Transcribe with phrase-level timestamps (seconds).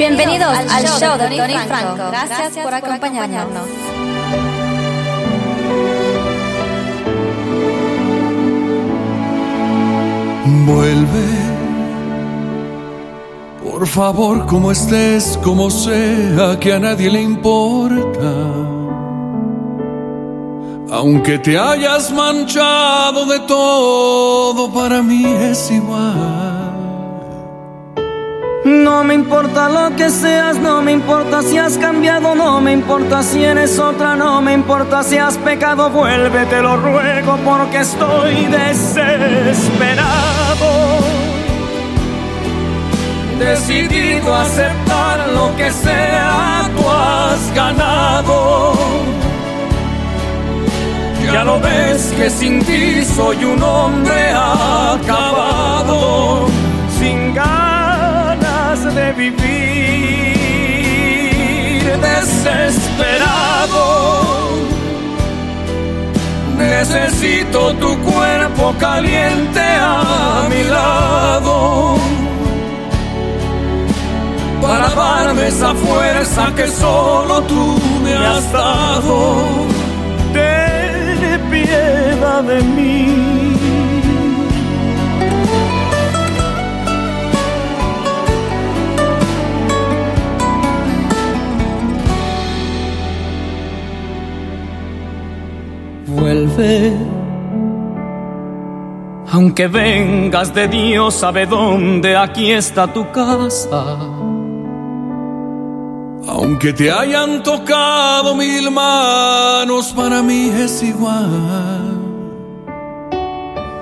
[0.00, 2.10] Bienvenidos al show de Tony Franco.
[2.10, 3.66] Gracias por acompañarnos.
[10.64, 11.26] Vuelve,
[13.62, 18.32] por favor, como estés, como sea, que a nadie le importa.
[20.92, 26.79] Aunque te hayas manchado de todo, para mí es igual.
[28.64, 33.22] No me importa lo que seas, no me importa si has cambiado, no me importa
[33.22, 38.44] si eres otra, no me importa si has pecado, vuelve, te lo ruego porque estoy
[38.46, 40.10] desesperado.
[43.38, 48.74] Decidido a aceptar lo que sea, tú has ganado.
[51.32, 55.30] Ya lo ves que sin ti soy un hombre acabado,
[56.98, 57.69] sin ganas
[58.94, 59.40] de vivir,
[62.08, 63.84] desesperado.
[66.58, 71.98] Necesito tu cuerpo caliente a mi lado
[74.60, 79.66] para darme esa fuerza que solo tú me has dado.
[80.32, 83.19] Ten piedad de mí.
[96.20, 96.92] Vuelve.
[99.32, 103.96] Aunque vengas de Dios, sabe dónde, aquí está tu casa.
[106.28, 111.99] Aunque te hayan tocado mil manos, para mí es igual.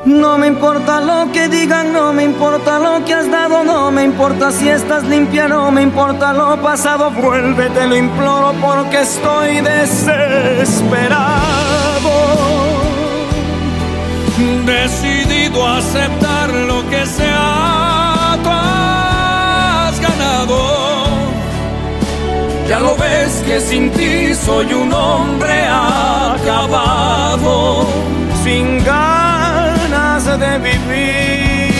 [0.04, 4.04] No me importa lo que digan, no me importa lo que has dado, no me
[4.04, 9.60] importa si estás limpia, no me importa lo pasado, vuelve, te lo imploro porque estoy
[9.60, 11.28] desesperado.
[14.64, 21.08] Decidido a aceptar lo que sea, tú has ganado.
[22.69, 26.69] Ya lo ves que sin ti soy un hombre acabado,
[28.44, 29.18] sin ganas
[30.37, 31.72] de vivir,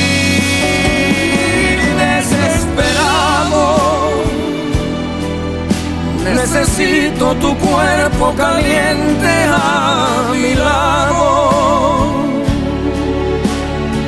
[1.99, 3.65] desesperado.
[6.25, 11.27] Necesito tu cuerpo caliente a mi lado.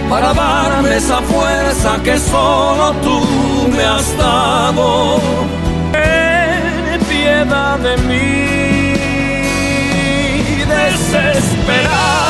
[0.08, 5.20] Para darme esa fuerza que solo tú me has dado.
[7.08, 8.94] Piedad de mí,
[10.64, 12.29] desesperado,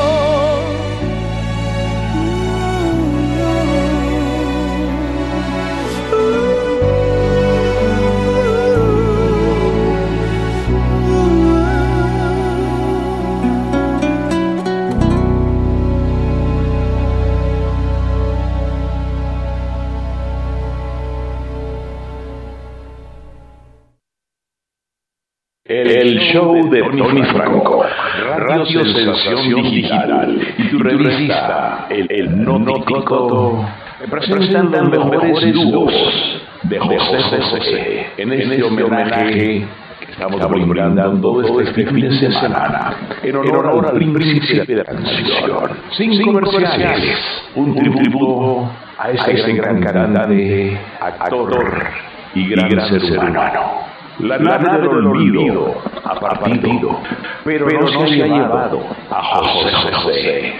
[26.01, 27.85] El show de Tony Franco,
[28.37, 30.35] Radio Sensación Digital.
[30.57, 33.63] Y tu revista, El, Noticoto,
[34.09, 35.93] presentan los mejores dúos
[36.63, 39.67] de José José en este homenaje
[39.99, 42.95] que estamos brindando este fin de semana.
[43.21, 47.19] en honor al príncipe de la canción, sin comerciales,
[47.53, 51.83] un tributo a este gran cantante, actor
[52.33, 53.90] y gran ser humano.
[54.19, 56.99] La nave del olvido ha partido,
[57.43, 58.79] pero, no se ha llevado
[59.09, 60.53] a José José,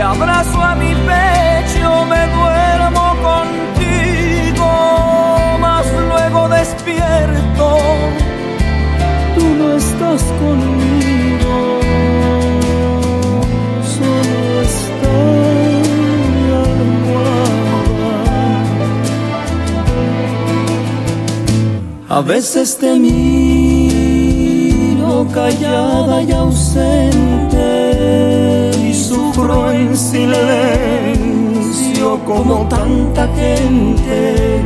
[0.00, 4.70] te abrazo a mi pecho, me duermo contigo,
[5.60, 7.66] mas luego despierto,
[9.36, 11.54] tú no estás conmigo,
[13.94, 15.16] solo está
[22.08, 23.18] A veces te miro
[25.34, 27.59] callada y ausente
[29.32, 34.60] sufro en silencio como tanta gente.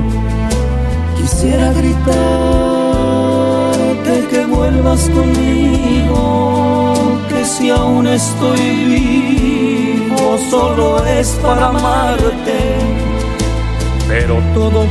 [1.16, 2.14] Quisiera gritarte
[4.31, 6.94] que vuelvas conmigo,
[7.28, 12.78] que si aún estoy vivo solo es para amarte,
[14.08, 14.87] pero todo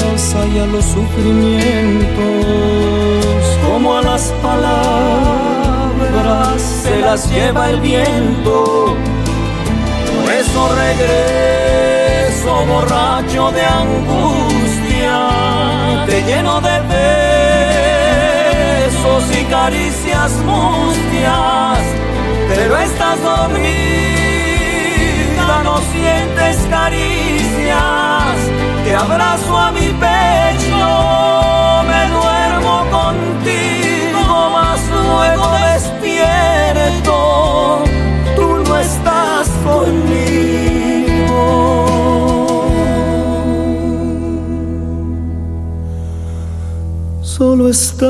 [0.00, 5.02] pasa y a los sufrimientos como a las palabras
[6.92, 8.94] se las lleva el viento.
[10.14, 15.16] Por eso regreso borracho de angustia,
[16.06, 16.80] te lleno de
[18.90, 21.78] besos y caricias mustias,
[22.48, 23.62] pero estás dormida,
[25.64, 28.36] no sientes caricias,
[28.84, 30.86] te abrazo a mi pecho,
[31.90, 35.91] me duermo contigo, mas luego despierto,
[39.82, 41.10] conmigo.
[47.22, 48.06] Solo está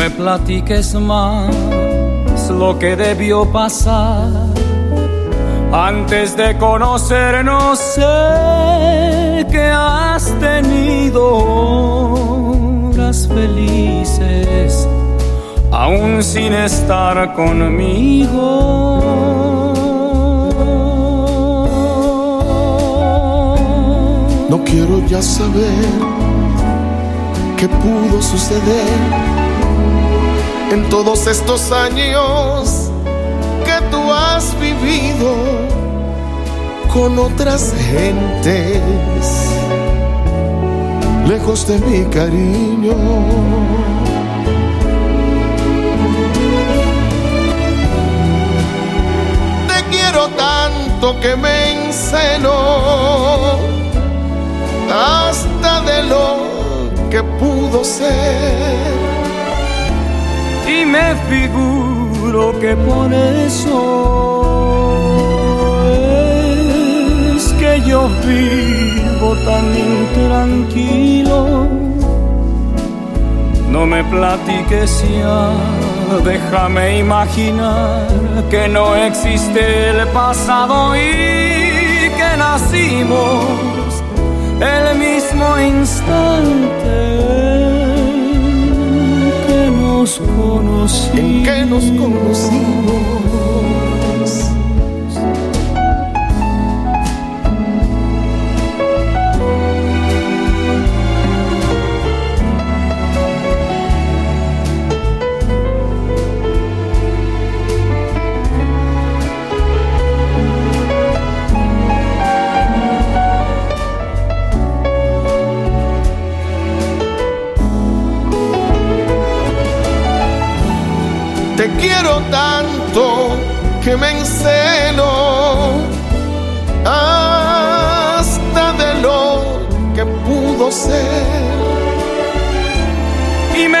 [0.00, 1.54] me platiques más
[2.48, 4.30] lo que debió pasar.
[5.72, 11.22] Antes de conocernos sé que has tenido
[12.92, 14.88] horas felices,
[15.70, 18.44] aún sin estar conmigo.
[24.48, 25.84] No quiero ya saber
[27.58, 29.39] que pudo suceder
[30.70, 32.90] en todos estos años
[33.64, 35.34] que tú has vivido
[36.92, 38.80] con otras gentes,
[41.26, 42.94] lejos de mi cariño.
[49.66, 53.58] Te quiero tanto que me encelo
[54.92, 58.99] hasta de lo que pudo ser.
[60.80, 63.76] Y me figuro que por eso
[67.36, 71.68] es que yo vivo tan intranquilo.
[73.70, 75.50] No me platiques ya,
[76.24, 78.08] déjame imaginar
[78.50, 83.44] que no existe el pasado y que nacimos
[84.60, 87.59] el mismo instante
[90.00, 93.19] En que nos conocimos.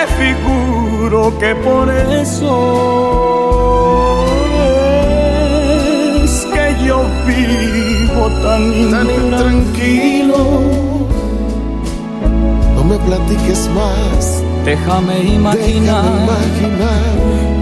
[0.00, 2.52] Me figuro que por eso
[6.24, 10.38] es que yo vivo tan, Tan intranquilo,
[12.74, 14.42] no me platiques más.
[14.64, 16.04] Déjame Déjame imaginar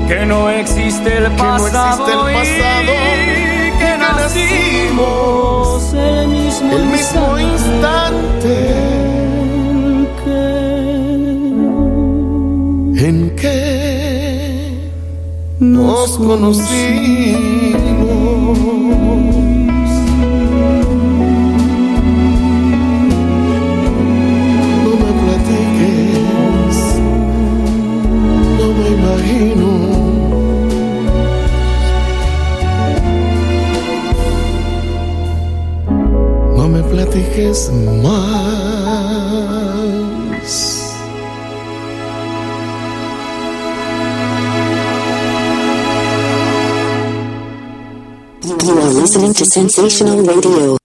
[0.09, 6.73] que no existe el no pasado, existe el pasado y que que nacimos el mismo,
[6.73, 8.98] el mismo instante
[16.19, 17.79] conocimos.
[24.85, 26.77] No me platiques,
[28.59, 29.69] no me imagino.
[36.57, 37.59] No me platiques
[38.03, 38.38] más.
[49.49, 50.78] Sensational Radio.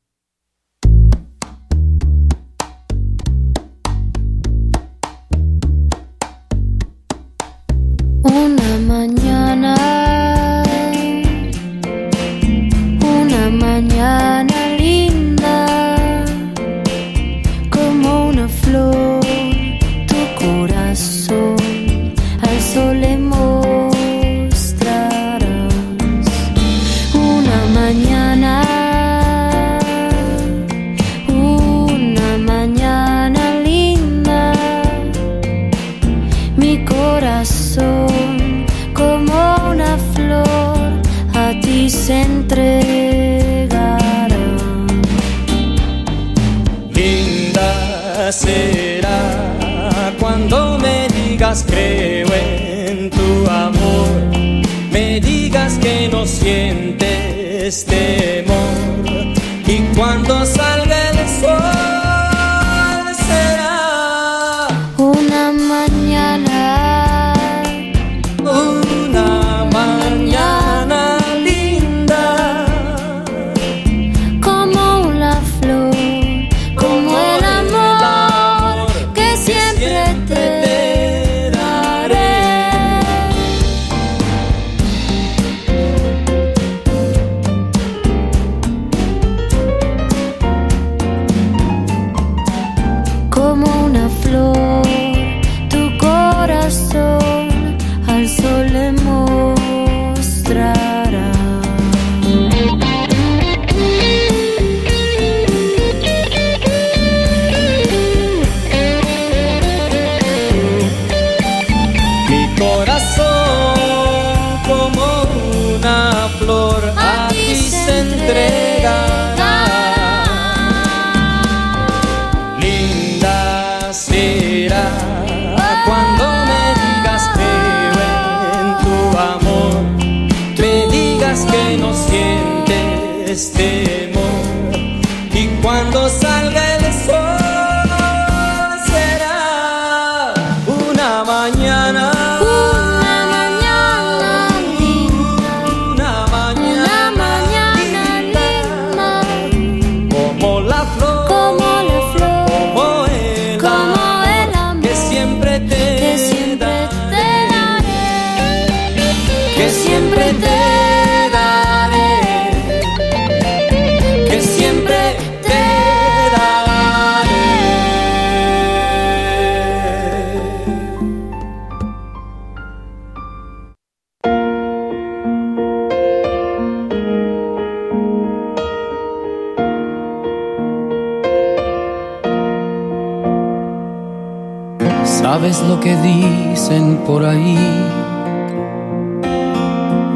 [187.06, 187.58] Por ahí?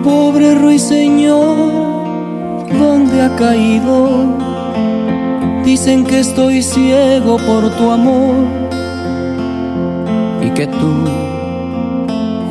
[0.03, 1.55] Pobre ruiseñor,
[2.79, 4.37] ¿dónde ha caído?
[5.65, 8.35] Dicen que estoy ciego por tu amor
[10.41, 10.93] y que tú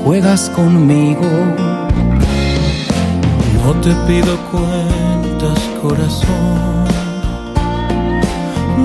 [0.04, 1.22] juegas conmigo.
[3.64, 6.84] No te pido cuentas, corazón.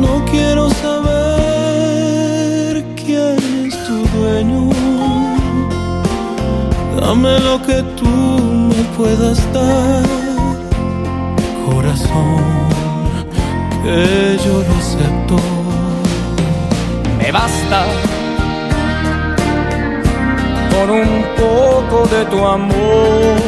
[0.01, 1.13] No quiero saber
[2.95, 4.80] quién es tu dueño.
[7.01, 8.05] Dame lo que tú
[8.69, 10.03] me puedas dar,
[11.65, 12.43] corazón,
[13.83, 15.37] que yo lo acepto.
[17.17, 17.85] Me basta
[20.71, 23.41] con un poco de tu amor.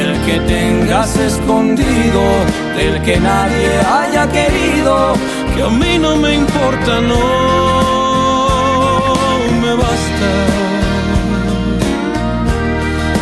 [0.00, 2.22] El que tengas escondido,
[2.76, 5.14] del que nadie haya querido,
[5.56, 7.67] Que a mí no me importa, no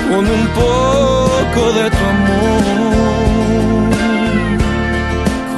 [0.08, 2.76] con un poco de tu amor.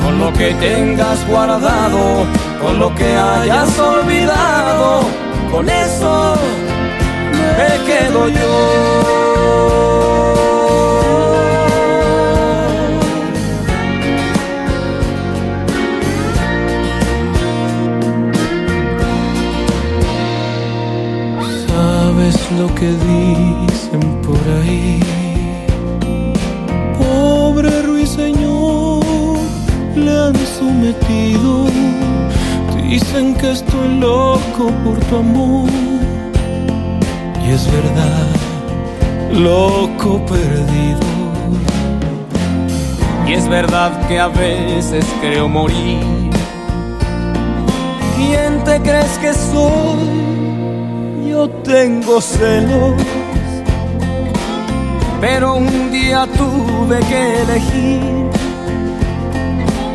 [0.03, 2.27] con lo que tengas guardado,
[2.61, 5.03] con lo que hayas olvidado,
[5.53, 6.35] con eso
[7.33, 9.19] me quedo yo.
[22.59, 23.68] Lo que por
[26.99, 29.05] Pobre ruiseñor,
[29.95, 31.67] le han sometido.
[32.89, 35.69] Dicen que estoy loco por tu amor.
[37.45, 38.29] Y es verdad,
[39.33, 41.09] loco perdido.
[43.27, 46.01] Y es verdad que a veces creo morir.
[48.17, 51.29] ¿Quién te crees que soy?
[51.29, 52.95] Yo tengo celos.
[55.21, 58.31] Pero un día tuve que elegir.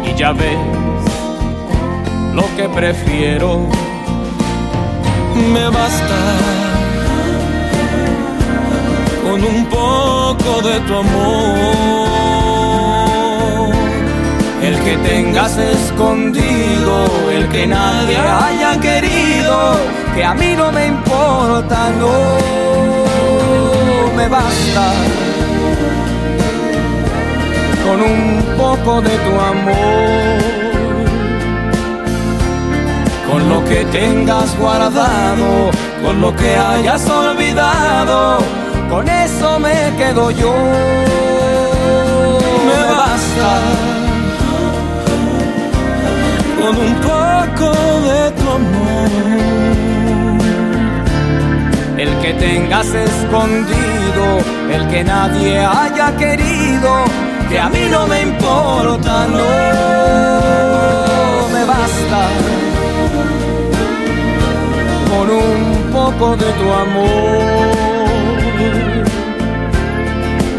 [0.05, 0.57] Y ya ves
[2.33, 3.67] lo que prefiero.
[5.53, 6.19] Me basta
[9.23, 12.03] con un poco de tu amor.
[14.61, 19.77] El que tengas escondido, el que nadie haya querido,
[20.15, 23.02] que a mí no me importa, no
[24.23, 24.85] me basta.
[27.85, 30.39] Con un poco de tu amor,
[33.29, 35.71] con lo que tengas guardado,
[36.03, 38.37] con lo que hayas olvidado,
[38.89, 40.53] con eso me quedo yo.
[42.69, 43.51] Me basta
[46.59, 47.67] con un poco
[48.07, 49.32] de tu amor.
[52.23, 54.39] Que tengas escondido,
[54.71, 57.03] el que nadie haya querido,
[57.49, 59.49] que a mí no me importa, no
[61.53, 62.21] me basta.
[65.09, 67.75] Con un poco de tu amor,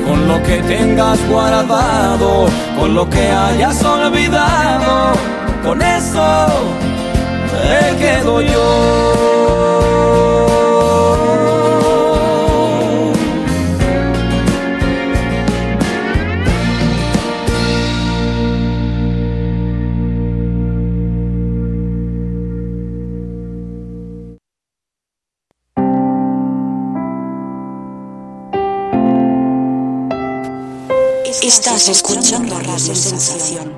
[0.07, 2.47] con lo que tengas guardado,
[2.79, 5.15] con lo que hayas olvidado,
[5.65, 6.47] con eso
[7.55, 10.34] me quedo yo.
[31.45, 33.71] Estás escuchando Radio Sensación.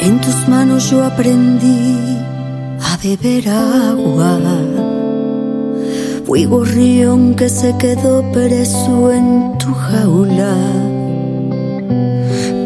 [0.00, 1.96] En tus manos yo aprendí
[2.82, 4.40] a beber agua.
[6.26, 10.56] Fui gorrión que se quedó preso en tu jaula.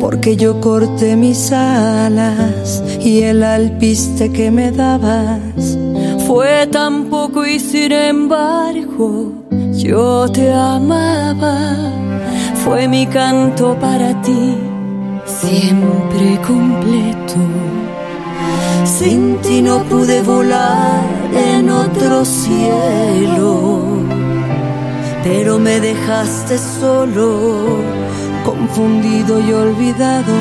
[0.01, 5.77] Porque yo corté mis alas y el alpiste que me dabas
[6.29, 9.33] fue tan poco y sin embargo
[9.73, 11.57] yo te amaba.
[12.63, 14.55] Fue mi canto para ti,
[15.25, 17.41] siempre completo.
[18.85, 21.03] Sin ti no pude volar
[21.35, 23.81] en otro cielo,
[25.25, 27.79] pero me dejaste solo,
[28.45, 30.35] confundido y olvidado.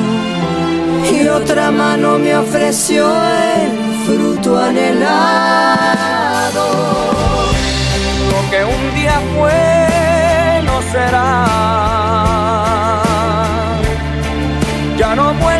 [1.10, 5.06] Y otra mano me ofreció el fruto anhelado.
[8.30, 11.32] Lo que un día fue no será.
[14.96, 15.57] Ya no vuelvas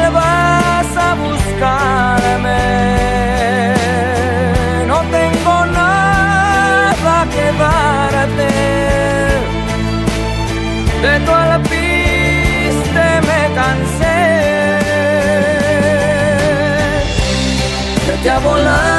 [18.40, 18.97] volar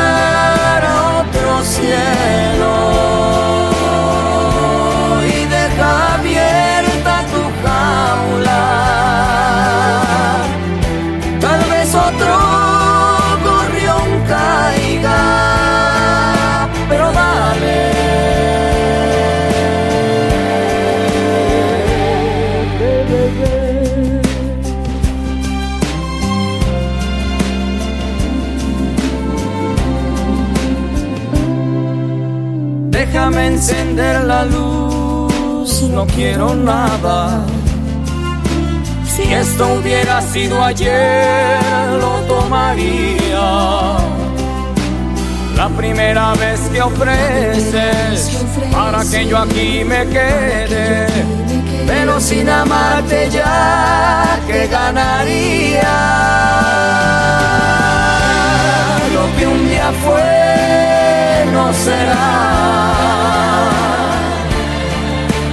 [33.12, 37.44] Déjame encender la luz, no quiero nada.
[39.04, 41.58] Si esto hubiera sido ayer,
[42.00, 43.98] lo tomaría.
[45.56, 51.08] La primera vez que ofreces para que yo aquí me quede,
[51.88, 55.98] pero sin amarte ya, que ganaría?
[59.16, 60.39] Lo que un día fue
[61.52, 62.30] no será.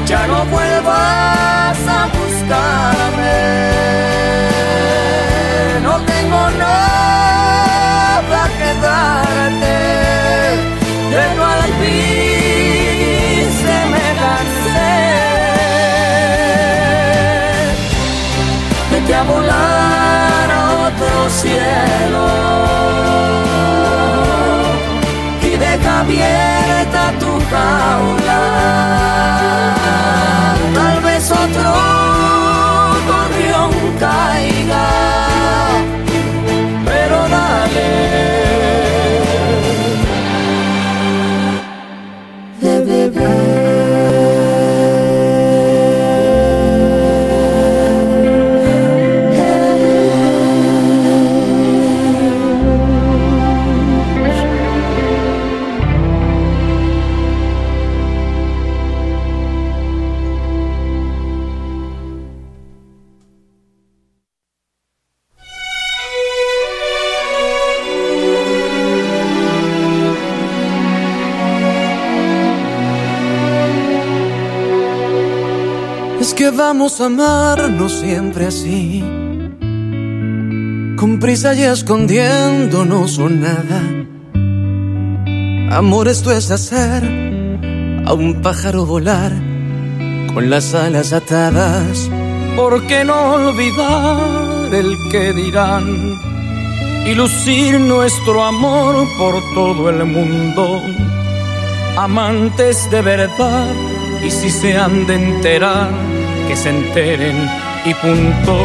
[0.06, 3.15] Ya no vuelvas a buscarme.
[43.16, 43.65] De
[76.56, 79.04] vamos a amarnos siempre así,
[80.96, 83.82] con prisa y escondiéndonos o nada.
[85.70, 87.04] Amor, esto es hacer
[88.06, 89.32] a un pájaro volar
[90.32, 92.10] con las alas atadas.
[92.56, 95.84] ¿Por qué no olvidar el que dirán
[97.06, 100.80] y lucir nuestro amor por todo el mundo?
[101.98, 103.74] Amantes de verdad,
[104.24, 106.15] y si se han de enterar,
[106.46, 107.36] que se enteren
[107.84, 108.56] y punto.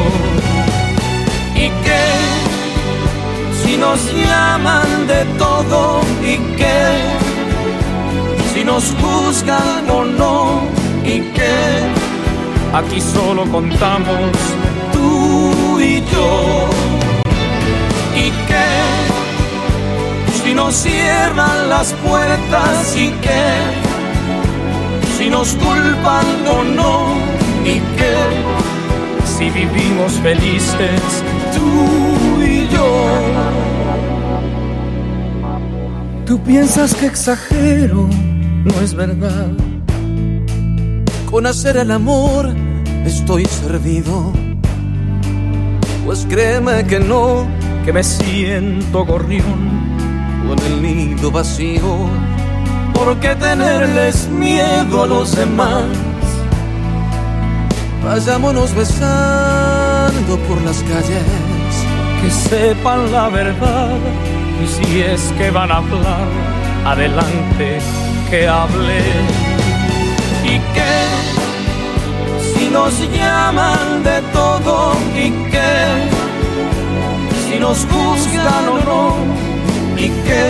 [1.55, 2.05] ¿Y qué?
[3.63, 6.81] Si nos llaman de todo, ¿y qué?
[8.53, 10.61] Si nos juzgan o no,
[11.03, 11.57] ¿y qué?
[12.73, 14.31] Aquí solo contamos
[14.93, 16.69] tú y yo.
[18.15, 18.69] ¿Y qué?
[20.43, 23.81] Si nos cierran las puertas, ¿y qué?
[25.17, 27.30] Si nos culpan o no,
[27.65, 28.15] ¿y qué?
[29.25, 33.05] Si vivimos felices tú y yo.
[36.25, 38.07] Tú piensas que exagero,
[38.63, 39.51] no es verdad.
[41.29, 42.53] Con hacer el amor
[43.05, 44.31] estoy servido.
[46.05, 47.45] Pues créeme que no,
[47.85, 49.81] Que me siento gorrión
[50.47, 52.09] con el nido vacío.
[52.93, 55.85] ¿Por qué tenerles miedo a los demás?
[58.03, 61.23] Vayámonos besando por las calles.
[62.21, 63.97] Que sepan la verdad.
[64.63, 66.27] Y si es que van a hablar,
[66.85, 67.79] adelante
[68.29, 69.01] que hable.
[70.43, 71.31] Y que
[72.53, 76.21] si nos llaman de todo y que
[77.45, 79.15] si nos juzgan o no
[79.97, 80.43] y que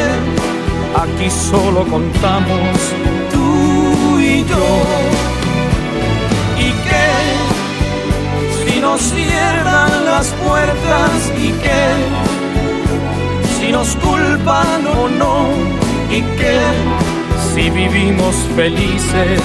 [0.95, 2.77] aquí solo contamos
[3.31, 5.10] tú y yo
[8.81, 11.81] si nos cierran las puertas y que
[13.59, 15.49] si nos culpan o no
[16.09, 16.59] y que
[17.53, 19.39] si vivimos felices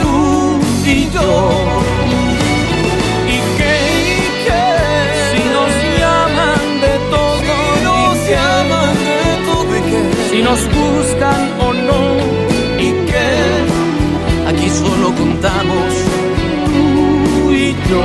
[0.00, 1.58] tú y yo.
[3.26, 3.74] Y que,
[4.14, 4.64] y que
[5.32, 12.02] si nos llaman de todo nos llaman de todo y si nos buscan o no
[12.78, 16.25] y que aquí solo contamos
[17.88, 18.02] yo.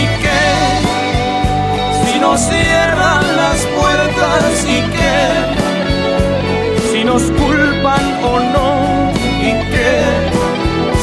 [0.00, 0.40] Y que
[2.04, 5.16] si nos cierran las puertas y que
[6.92, 8.68] si nos culpan o no
[9.40, 9.90] y que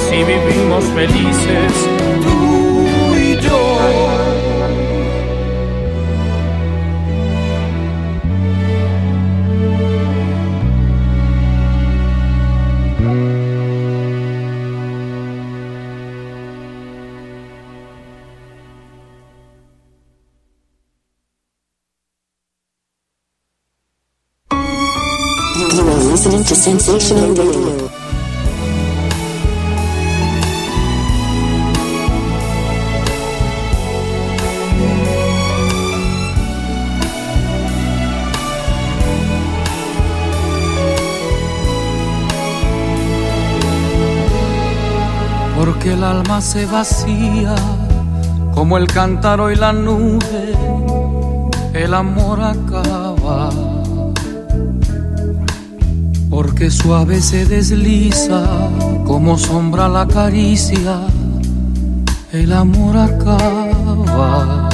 [0.09, 1.73] si vivimos felices
[2.23, 2.64] tú
[45.57, 47.55] Porque el alma se vacía
[48.53, 50.53] como el cántaro y la nube,
[51.73, 53.74] el amor acaba.
[56.35, 58.43] Porque suave se desliza
[59.05, 61.07] como sombra la caricia,
[62.33, 64.67] el amor acaba.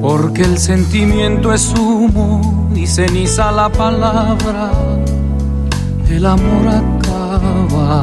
[0.00, 4.70] Porque el sentimiento es humo y ceniza la palabra,
[6.08, 8.02] el amor acaba.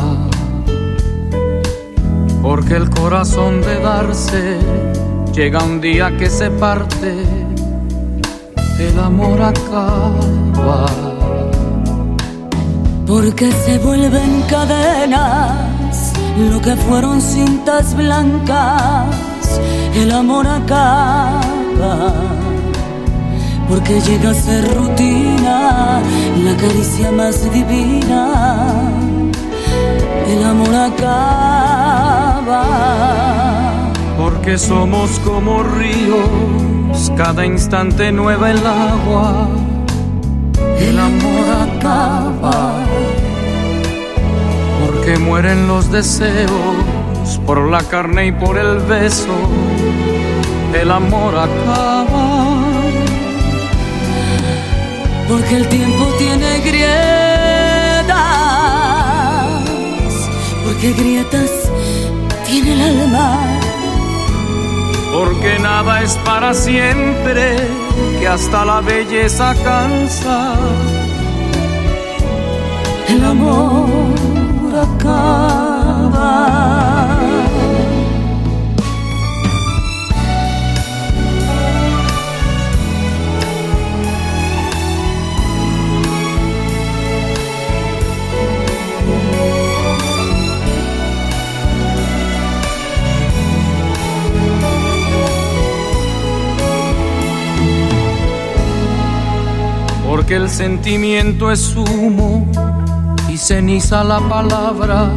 [2.43, 4.59] Porque el corazón de darse
[5.33, 7.15] llega un día que se parte,
[8.77, 11.10] el amor acaba.
[13.11, 16.13] Porque se vuelven cadenas
[16.49, 19.59] lo que fueron cintas blancas,
[19.93, 22.13] el amor acaba.
[23.67, 25.99] Porque llega a ser rutina
[26.41, 28.79] la caricia más divina,
[30.29, 32.63] el amor acaba.
[34.17, 39.49] Porque somos como ríos, cada instante nueva el agua,
[40.79, 42.70] el amor acaba.
[45.03, 49.33] Porque mueren los deseos por la carne y por el beso,
[50.79, 52.61] el amor acaba.
[55.27, 56.85] Porque el tiempo tiene grietas,
[60.63, 61.49] porque grietas
[62.45, 63.39] tiene el alma.
[65.11, 67.55] Porque nada es para siempre,
[68.19, 70.53] que hasta la belleza cansa.
[73.09, 74.10] El amor
[100.07, 102.70] Porque el sentimiento es humo
[103.41, 105.09] ceniza la palabra,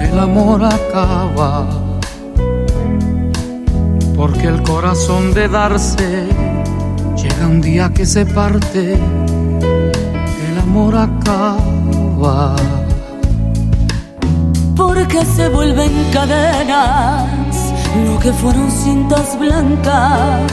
[0.00, 1.64] el amor acaba.
[4.16, 6.26] Porque el corazón de darse
[7.16, 12.56] llega un día que se parte, el amor acaba.
[14.76, 17.28] Porque se vuelven cadenas
[18.06, 20.52] lo que fueron cintas blancas,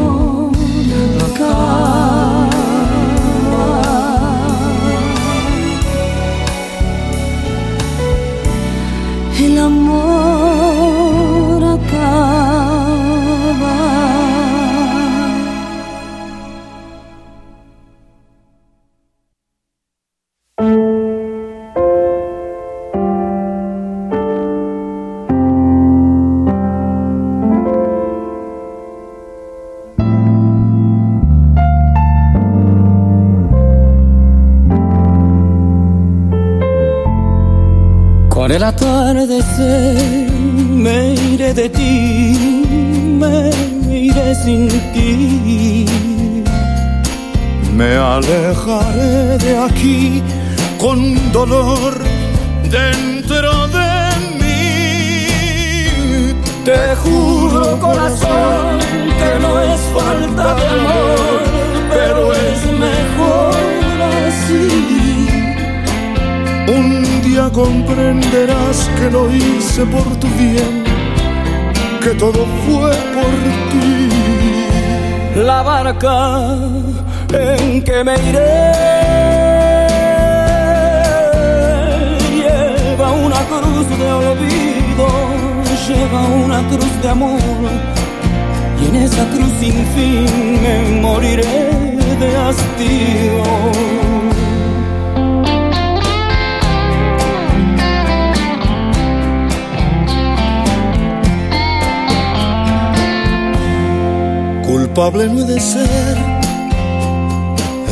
[38.51, 42.65] Con el atardecer me iré de ti,
[43.17, 43.49] me
[43.89, 45.85] iré sin ti.
[47.73, 50.21] Me alejaré de aquí
[50.77, 51.93] con dolor
[52.69, 53.89] dentro de
[54.41, 55.27] mí.
[56.65, 58.79] Te juro corazón
[59.19, 61.39] que no es falta de amor,
[61.89, 63.55] pero es mejor
[64.27, 65.00] así.
[66.73, 70.83] Un día comprenderás que lo hice por tu bien,
[72.01, 73.33] que todo fue por
[73.71, 75.41] ti.
[75.43, 76.57] La barca
[77.33, 78.71] en que me iré
[82.37, 85.07] lleva una cruz de olvido,
[85.87, 87.69] lleva una cruz de amor.
[88.81, 91.71] Y en esa cruz sin fin me moriré
[92.21, 94.20] de hastío.
[104.71, 106.15] Culpable no he de ser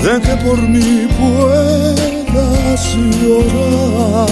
[0.02, 4.30] de que por mí puedas llorar.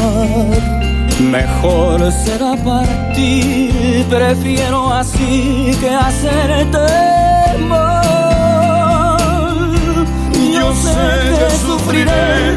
[1.19, 6.87] Mejor será partir, prefiero así que hacerte
[7.67, 9.17] mal.
[10.53, 11.05] Yo sé
[11.37, 12.55] que sufriré,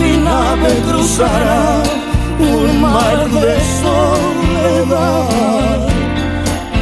[0.00, 1.82] mi nave cruzará
[2.40, 5.26] un mar de soledad.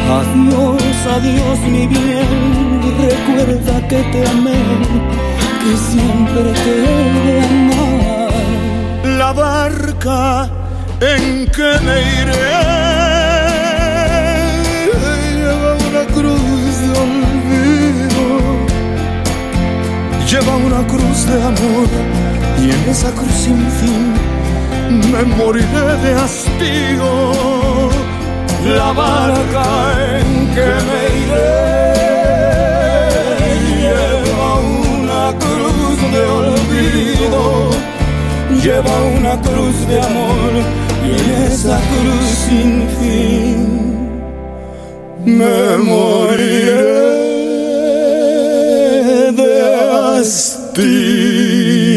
[0.06, 0.82] Adiós,
[1.16, 4.62] adiós mi bien, recuerda que te amé,
[5.62, 9.18] que siempre te he amar.
[9.18, 10.50] La barca
[11.00, 12.94] en que me iré
[15.40, 18.26] lleva una cruz de olvido,
[20.30, 21.88] lleva una cruz de amor
[22.58, 24.12] y en esa cruz sin fin
[25.12, 27.53] me moriré de hastío.
[28.64, 29.66] La barca
[30.18, 31.64] en que me iré
[33.82, 34.50] lleva
[34.98, 37.42] una cruz de olvido,
[38.62, 40.52] lleva una cruz de amor
[41.04, 41.12] y
[41.46, 43.58] esa cruz sin fin
[45.26, 47.02] me moriré
[49.32, 49.52] de
[50.16, 51.93] hastío.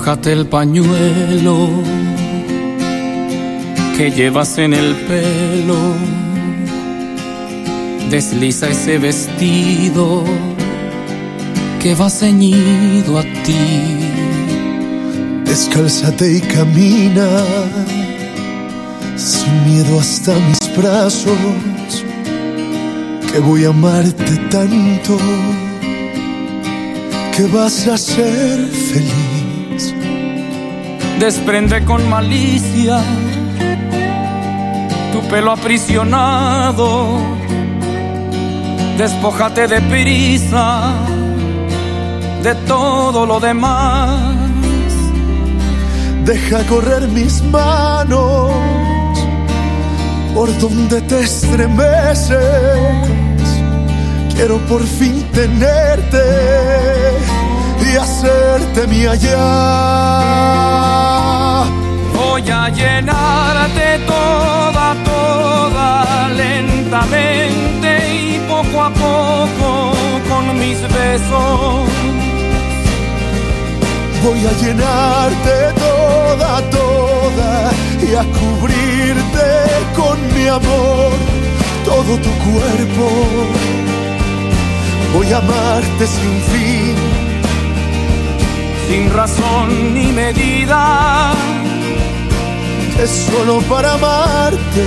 [0.00, 1.68] Aflójate el pañuelo
[3.98, 5.76] que llevas en el pelo.
[8.08, 10.24] Desliza ese vestido
[11.82, 13.58] que va ceñido a ti.
[15.44, 17.28] Descálzate y camina
[19.16, 22.04] sin miedo hasta mis brazos,
[23.30, 25.18] que voy a amarte tanto
[27.36, 29.29] que vas a ser feliz.
[31.20, 32.98] Desprende con malicia
[35.12, 37.18] tu pelo aprisionado.
[38.96, 40.94] Despójate de prisa
[42.42, 44.34] de todo lo demás.
[46.24, 48.50] Deja correr mis manos
[50.34, 52.38] por donde te estremeces
[54.34, 56.24] Quiero por fin tenerte
[57.92, 60.69] y hacerte mi allá.
[62.30, 69.92] Voy a llenarte toda, toda lentamente y poco a poco
[70.28, 71.88] con mis besos.
[74.22, 75.54] Voy a llenarte
[75.84, 79.48] toda, toda y a cubrirte
[79.96, 81.10] con mi amor
[81.84, 83.06] todo tu cuerpo.
[85.14, 86.94] Voy a amarte sin fin,
[88.88, 91.34] sin razón ni medida.
[93.02, 94.84] Es solo para amarte.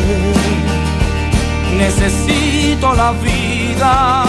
[1.75, 4.23] Necesito la vida.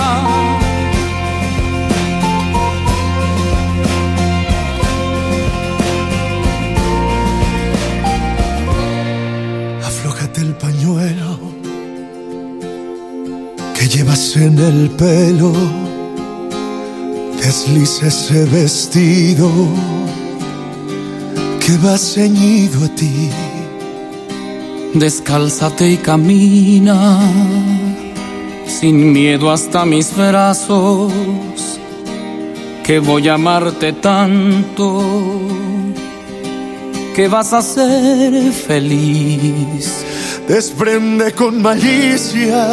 [9.86, 11.38] Aflójate el pañuelo
[13.78, 15.52] que llevas en el pelo.
[17.38, 19.50] Desliza ese vestido
[21.60, 23.30] que va ceñido a ti.
[24.94, 27.18] Descálzate y camina
[28.68, 31.12] sin miedo hasta mis brazos,
[32.84, 35.02] que voy a amarte tanto
[37.12, 40.04] que vas a ser feliz.
[40.46, 42.68] Desprende con malicia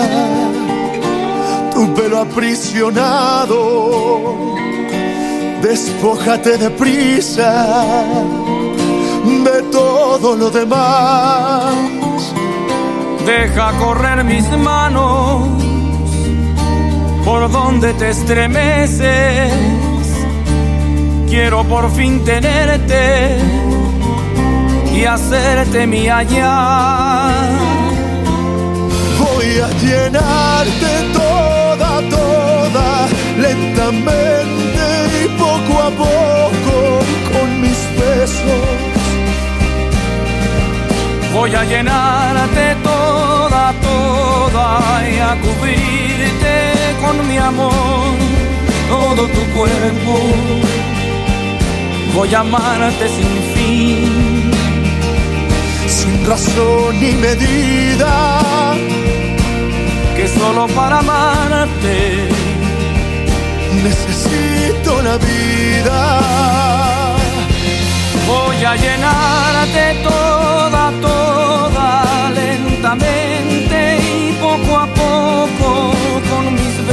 [1.74, 3.58] tu pelo aprisionado,
[5.64, 8.04] despójate de prisa
[9.44, 12.01] de todo lo demás.
[13.26, 15.48] Deja correr mis manos
[17.24, 19.54] por donde te estremeces.
[21.30, 23.38] Quiero por fin tenerte
[24.94, 27.30] y hacerte mi allá.
[29.20, 33.08] Voy a llenarte toda, toda,
[33.38, 34.84] lentamente
[35.24, 37.00] y poco a poco
[37.32, 38.81] con mis besos.
[41.34, 46.56] Voy a llenarte toda, toda y a cubrirte
[47.02, 48.16] con mi amor
[48.90, 50.14] todo tu cuerpo.
[52.16, 54.52] Voy a amarte sin fin
[55.92, 58.74] sin razón ni medida,
[60.16, 62.30] que solo para amarte
[63.84, 66.00] necesito la vida.
[68.28, 70.31] Voy a llenarte toda,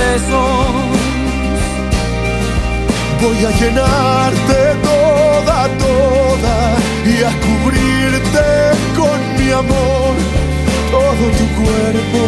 [0.08, 0.88] besos.
[3.22, 4.58] Voy a llenarte
[4.90, 6.56] toda, toda
[7.12, 8.48] y a cubrirte
[8.96, 10.14] con mi amor
[10.94, 12.22] todo tu cuerpo.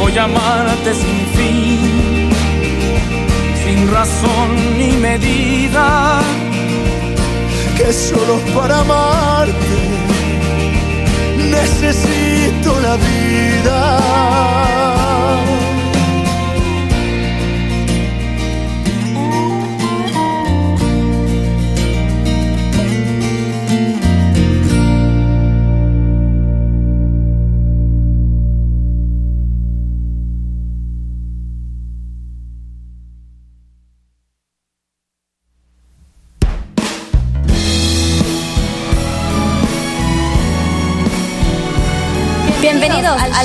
[0.00, 2.30] Voy a amarte sin fin,
[3.62, 6.20] sin razón ni medida,
[7.76, 9.78] que solo para amarte
[11.56, 14.38] necesito la vida.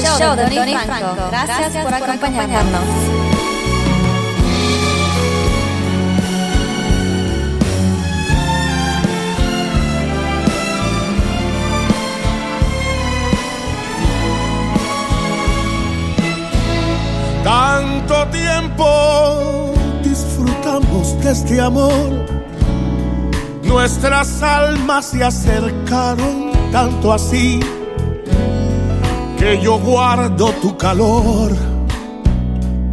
[0.05, 1.27] Al show de Tony Franco.
[1.29, 2.81] Gracias por acompañarnos.
[17.43, 22.25] Tanto tiempo disfrutamos de este amor.
[23.63, 27.59] Nuestras almas se acercaron tanto así
[29.43, 31.51] que yo guardo tu calor,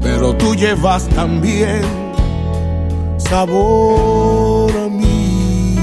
[0.02, 1.82] pero tú llevas también
[3.18, 5.76] sabor a mí.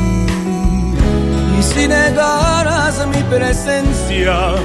[1.57, 4.55] Y si negaras mi presencia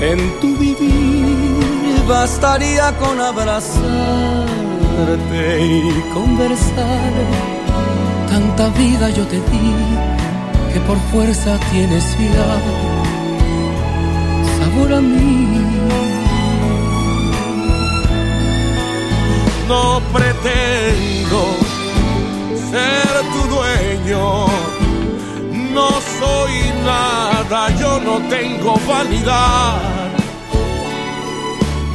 [0.00, 3.66] en tu vivir, bastaría con abrazarte
[5.60, 7.12] y conversar.
[8.30, 9.74] Tanta vida yo te di
[10.72, 12.95] que por fuerza tienes ya
[15.00, 15.62] mí.
[19.68, 21.40] No pretendo
[22.70, 24.46] ser tu dueño,
[25.74, 25.88] no
[26.20, 26.54] soy
[26.84, 29.80] nada, yo no tengo vanidad.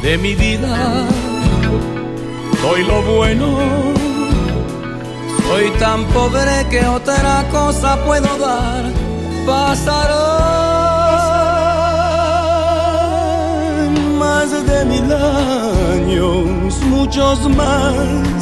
[0.02, 1.06] De mi vida
[2.62, 3.58] soy lo bueno.
[5.48, 8.84] Soy tan pobre que otra cosa puedo dar.
[9.46, 10.51] Pasarán
[14.32, 18.40] más de mil años, muchos más.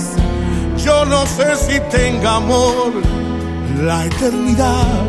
[0.84, 2.93] Yo no sé si tenga amor
[3.88, 5.01] la eternidad,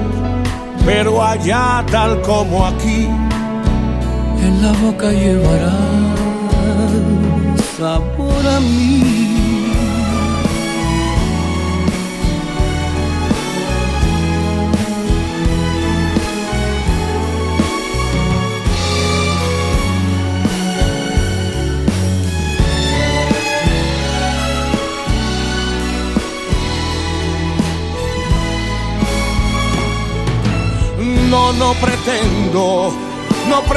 [0.85, 3.01] pero allá tal como aquí,
[4.45, 6.10] en la boca llevará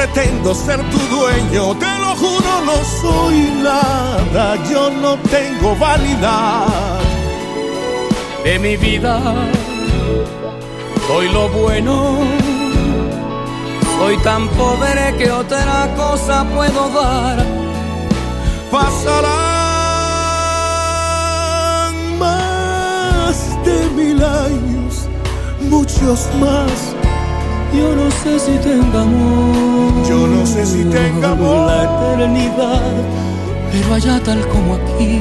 [0.05, 7.01] pretendo ser tu dueño, te lo juro, no soy nada, yo no tengo vanidad
[8.45, 9.19] de mi vida.
[11.07, 12.19] Soy lo bueno,
[13.99, 17.47] soy tan pobre que otra cosa puedo dar.
[18.71, 19.25] Pasarán
[22.19, 25.09] más de mil años,
[25.71, 26.94] muchos más
[27.79, 30.09] yo no sé si tenga amor.
[30.09, 31.67] Yo no sé si tenga amor.
[31.67, 32.93] La eternidad,
[33.73, 35.21] pero allá tal como aquí,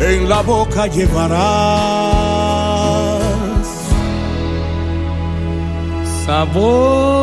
[0.00, 2.00] en la boca llevarás
[6.26, 7.19] sabor.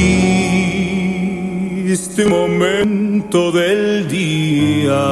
[2.27, 5.07] momento del día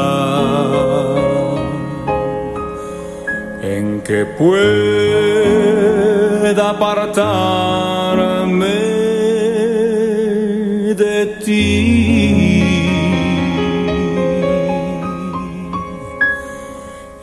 [3.63, 4.45] en que pueda
[6.69, 8.67] apartarme
[11.03, 12.63] de ti.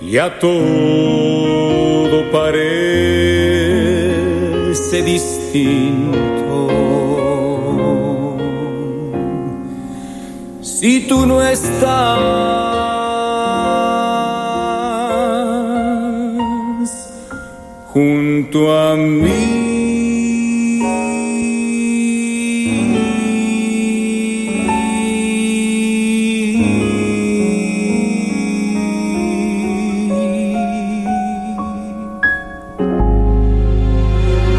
[0.02, 7.03] Ya todo parece distinto.
[10.84, 12.20] Si tú no estás
[17.94, 19.62] junto a mí.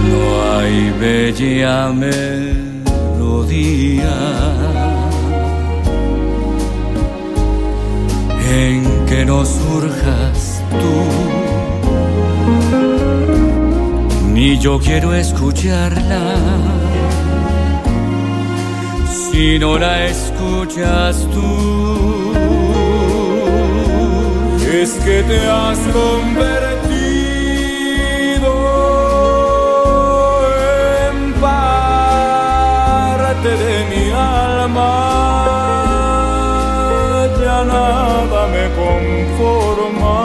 [0.09, 0.41] No
[14.65, 16.37] yo quiero escucharla.
[19.31, 22.33] Si no la escuchas tú,
[24.81, 28.53] es que te has convertido
[31.11, 34.95] en parte de mi alma
[37.39, 40.17] ya nada me conforma.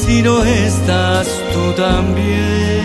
[0.00, 1.28] Si no estás
[1.74, 2.82] también,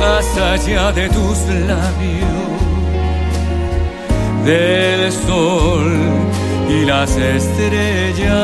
[0.00, 2.58] más allá de tus labios,
[4.44, 5.92] del sol
[6.68, 8.34] y las estrellas,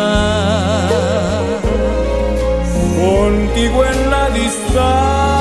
[2.98, 5.33] contigo en la distancia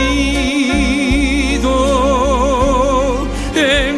[3.56, 3.96] en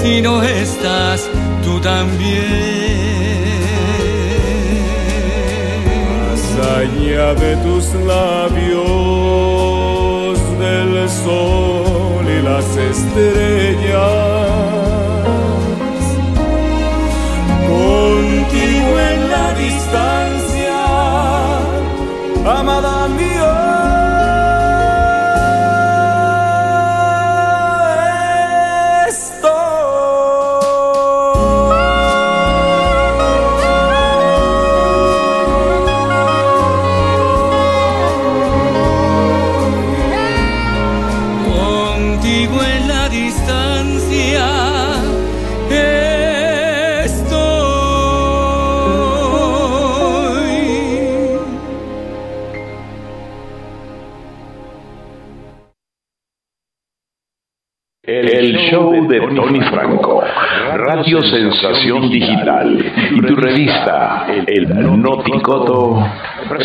[0.00, 1.28] si no estás
[1.64, 2.84] tú también.
[6.84, 8.83] Huella de tus labios,
[10.74, 13.94] del sol y las estrellas.
[17.68, 20.33] Contigo en la distancia,
[61.14, 66.04] Radio Sensación Digital y tu revista, El Noticoto,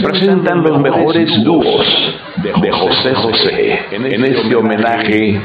[0.01, 1.85] presentan los mejores dúos
[2.41, 3.79] de José José.
[3.91, 5.39] En este homenaje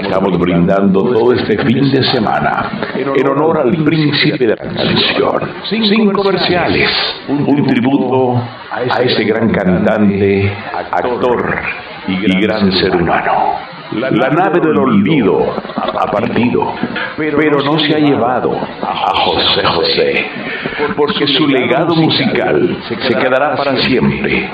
[0.00, 5.52] estamos brindando todo este fin de semana en honor al príncipe de la canción.
[5.68, 6.90] Sin comerciales,
[7.28, 10.50] un tributo a ese gran cantante,
[10.90, 11.54] actor
[12.06, 13.68] y gran ser humano.
[13.92, 15.54] La nave del olvido
[15.94, 16.74] ha partido,
[17.16, 20.26] pero no se ha llevado a José José,
[20.96, 24.50] porque su legado musical se quedará para siempre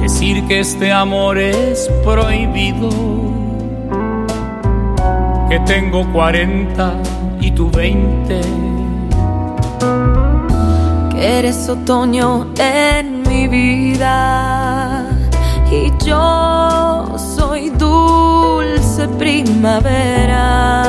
[0.00, 2.88] Decir que este amor es prohibido.
[5.50, 6.94] Que tengo 40
[7.42, 8.40] y tú 20.
[11.10, 15.10] Que eres otoño en mi vida.
[15.70, 17.68] Y yo soy
[19.18, 20.84] primavera.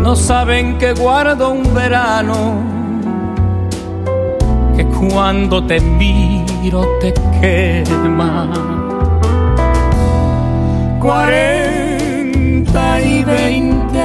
[0.00, 2.62] No saben que guardo un verano.
[4.76, 8.48] Que cuando te miro te quema.
[11.00, 14.04] 40 y 20.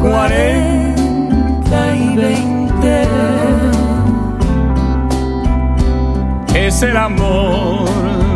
[0.00, 3.02] 40 y 20.
[6.54, 8.35] Es el amor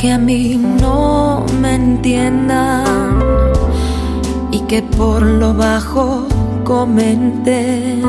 [0.00, 3.18] que a mí no me entiendan
[4.50, 6.26] y que por lo bajo
[6.64, 8.02] comenten.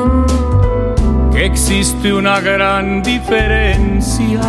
[1.33, 4.41] que existe una gran diferencia.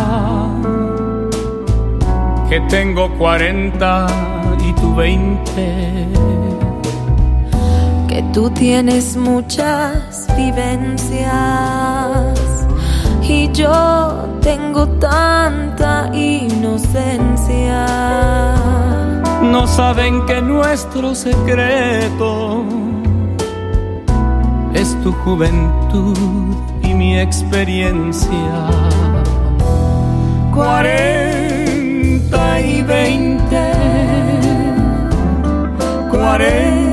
[2.47, 4.07] Que tengo 40
[4.65, 6.07] y tú 20.
[8.07, 11.33] que tú tienes muchas vivencias
[13.23, 17.85] y yo tengo tanta inocencia.
[19.41, 22.63] No saben que nuestro secreto
[24.73, 26.17] es tu juventud
[26.81, 28.67] y mi experiencia.
[30.51, 30.91] Cuarenta
[32.61, 33.71] y veinte.
[36.09, 36.92] Cuarenta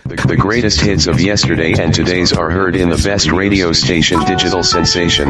[0.06, 4.64] The greatest hits of yesterday and today's are heard in the best radio station Digital
[4.64, 5.30] Sensation.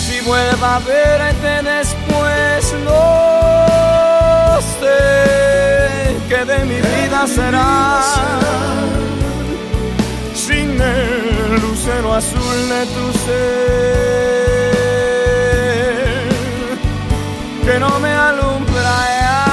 [0.07, 4.99] si vuelva a verte después, no sé
[6.29, 8.96] qué de mi vida será.
[11.97, 13.87] Lucero azul de tu ser,
[17.65, 19.43] que no me alumbra ya.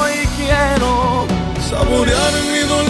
[0.00, 1.26] Hoy quiero
[1.70, 2.86] saborear mi dolor.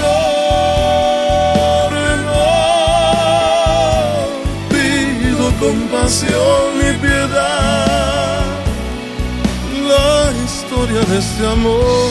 [4.71, 8.45] Pido compasión y piedad.
[9.89, 12.11] La historia de este amor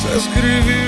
[0.00, 0.87] se escribió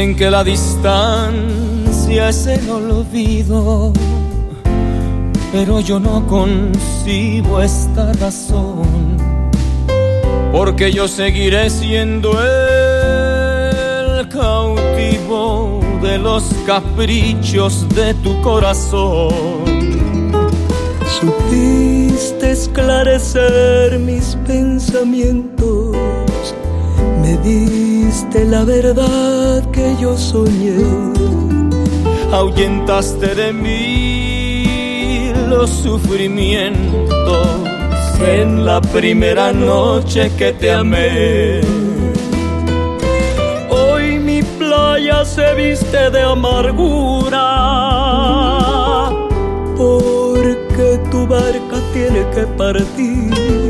[0.00, 3.92] Dicen que la distancia es el olvido,
[5.52, 9.18] pero yo no concibo esta razón,
[10.52, 19.34] porque yo seguiré siendo el cautivo de los caprichos de tu corazón.
[21.20, 25.94] Supiste esclarecer mis pensamientos,
[27.20, 27.36] me
[28.10, 30.78] diste la verdad que yo soñé.
[32.32, 37.46] Ahuyentaste de mí los sufrimientos
[38.36, 41.60] en la primera noche que te amé.
[43.70, 47.46] Hoy mi playa se viste de amargura,
[49.76, 53.69] porque tu barca tiene que partir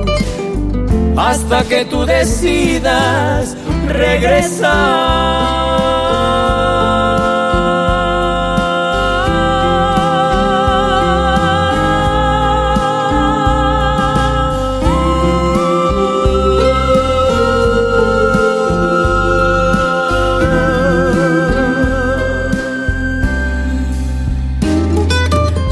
[1.17, 3.55] hasta que tú decidas
[3.87, 5.51] regresar.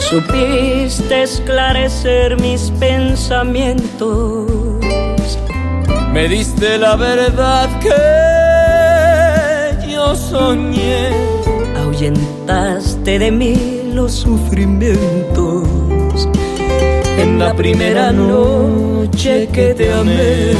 [0.09, 4.68] Supiste esclarecer mis pensamientos
[6.19, 7.95] me diste la verdad que
[9.89, 11.11] yo soñé.
[11.81, 13.55] Ahuyentaste de mí
[13.93, 15.65] los sufrimientos.
[17.17, 20.55] En la primera noche que te amé.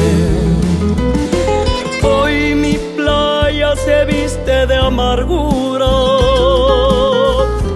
[2.04, 5.92] Hoy mi playa se viste de amargura.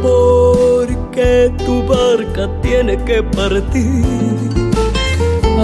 [0.02, 4.73] Porque tu barca tiene que partir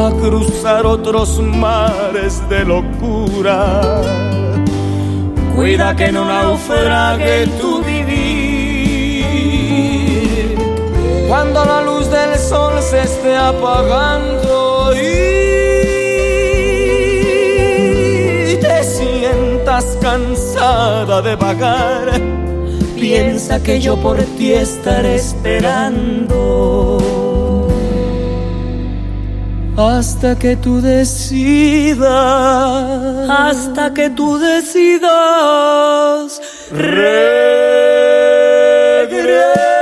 [0.06, 3.82] a cruzar otros mares de locura.
[5.56, 9.26] Cuida que no naufrague tu vivir.
[11.28, 15.00] Cuando la luz del sol se esté apagando y
[18.58, 22.22] te sientas cansada de vagar,
[22.96, 27.19] piensa que yo por ti estaré esperando
[29.80, 32.10] hasta que tú decidas,
[33.30, 35.00] hasta que tú decidas.
[39.10, 39.79] Dices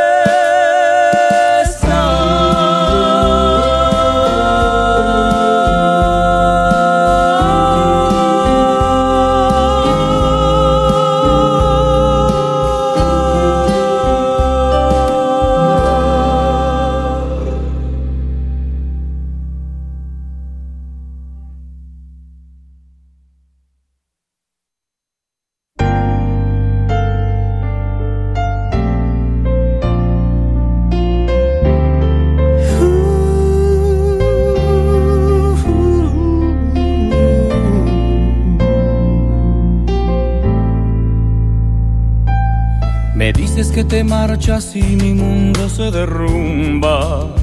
[44.28, 47.34] marchas y mi mundo se derrumba.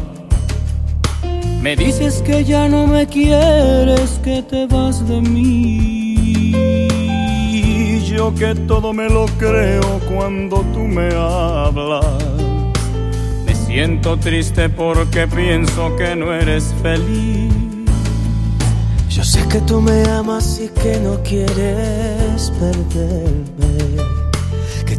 [1.62, 6.52] Me dices que ya no me quieres, que te vas de mí.
[8.06, 12.04] Yo que todo me lo creo cuando tú me hablas.
[13.46, 17.52] Me siento triste porque pienso que no eres feliz.
[19.08, 23.93] Yo sé que tú me amas y que no quieres perderme.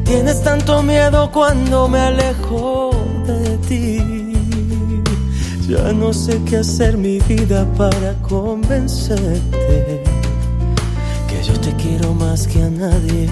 [0.06, 2.91] Tienes tanto miedo cuando me alejo
[3.28, 4.26] de ti
[5.68, 10.03] ya no sé qué hacer mi vida para convencerte
[11.28, 13.28] que yo te quiero más que a nadie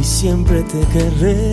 [0.00, 1.52] y siempre te querré.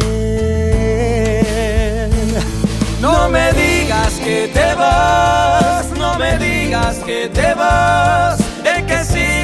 [3.02, 8.37] No me digas que te vas, no me digas que te vas.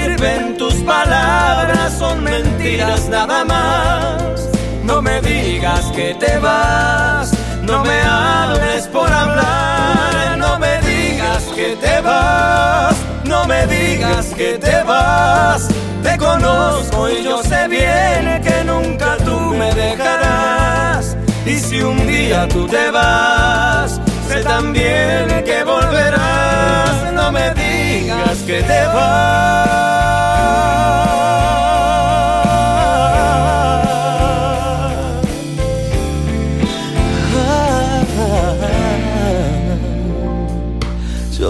[0.04, 1.93] ¿De qué sirven tus palabras?
[1.97, 4.49] Son mentiras nada más.
[4.84, 7.34] No me digas que te vas
[7.66, 14.58] no me hables por hablar, no me digas que te vas, no me digas que
[14.58, 15.70] te vas.
[16.04, 21.16] Te conozco y yo sé bien que nunca tú me dejarás.
[21.45, 24.01] Y si un día tú te vas,
[24.44, 27.14] también que volverás.
[27.14, 29.74] No me digas que te vas.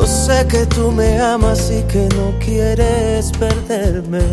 [0.07, 4.23] sé que tú me amas y que no quieres perderme.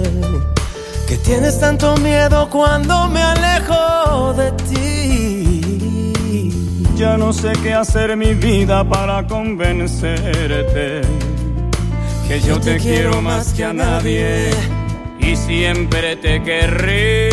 [1.09, 5.60] Que tienes tanto miedo cuando me alejo de ti.
[7.01, 11.01] Ya no sé qué hacer mi vida para convencerte.
[12.29, 14.51] Que yo, te, quiero más que a nadie
[15.19, 17.31] y siempre te querré.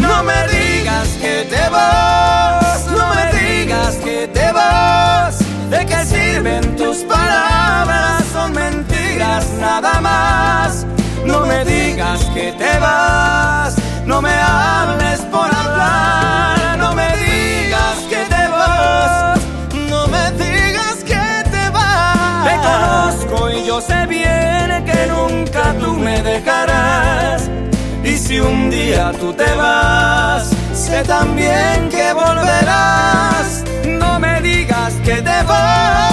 [0.00, 6.74] No me digas que te vas, no me digas que te vas ¿De qué sirven
[6.76, 8.24] tus palabras?
[8.32, 10.86] Son mentiras nada más.
[11.26, 14.32] No me digas que te vas, no me
[28.42, 36.12] un día tú te vas, sé también que volverás no me digas que te vas.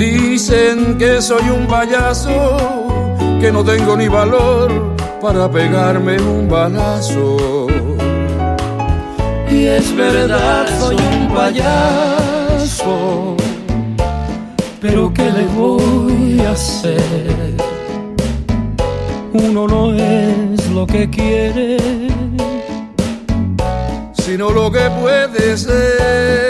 [0.00, 2.96] Dicen que soy un payaso
[3.38, 7.66] que no tengo ni valor para pegarme un balazo.
[9.50, 13.36] Y es verdad, soy un payaso,
[14.80, 17.56] pero ¿qué le voy a hacer?
[19.34, 21.76] Uno no es lo que quiere,
[24.14, 26.49] sino lo que puede ser.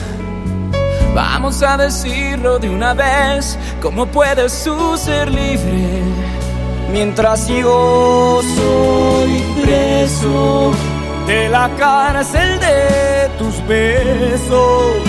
[1.13, 6.01] Vamos a decirlo de una vez, ¿cómo puedes tú ser libre?
[6.91, 10.71] Mientras yo soy preso
[11.27, 15.03] de la cárcel de tus besos,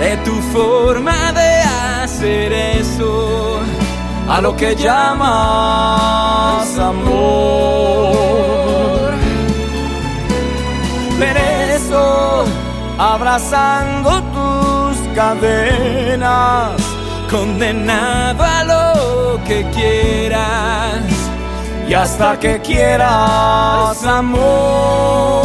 [0.00, 1.60] de tu forma de
[2.02, 3.60] hacer eso,
[4.28, 7.84] a lo que llamas amor.
[14.04, 14.33] Tus
[15.14, 16.80] cadenas,
[17.30, 21.02] condenado a lo que quieras
[21.88, 25.44] y hasta que quieras amor.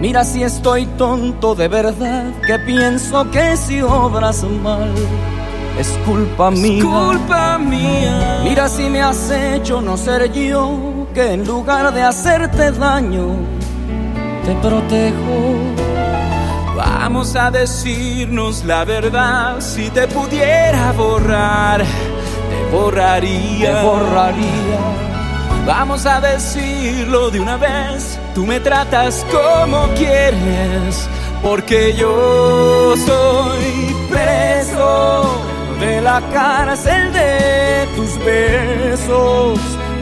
[0.00, 4.92] Mira si estoy tonto de verdad, que pienso que si obras mal
[5.78, 6.82] es culpa mía.
[6.82, 8.40] Culpa mía.
[8.42, 13.36] Mira si me has hecho no ser yo, que en lugar de hacerte daño,
[14.44, 15.81] te protejo.
[16.76, 23.74] Vamos a decirnos la verdad, si te pudiera borrar, te borraría.
[23.74, 25.12] Te borraría.
[25.66, 31.08] Vamos a decirlo de una vez, tú me tratas como quieres,
[31.42, 35.40] porque yo soy preso
[35.78, 39.60] de la cárcel de tus besos,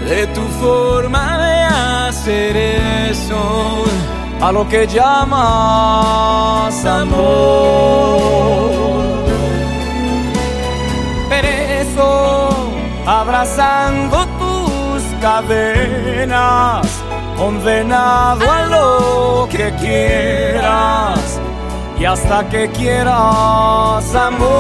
[0.09, 1.63] de tu forma de
[2.09, 2.57] hacer
[3.11, 3.85] eso,
[4.41, 8.21] a lo que llamas amor.
[11.29, 12.73] Preso,
[13.07, 16.87] abrazando tus cadenas,
[17.37, 21.41] condenado a lo que quieras
[21.99, 24.51] y hasta que quieras amor.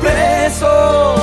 [0.00, 1.14] Preso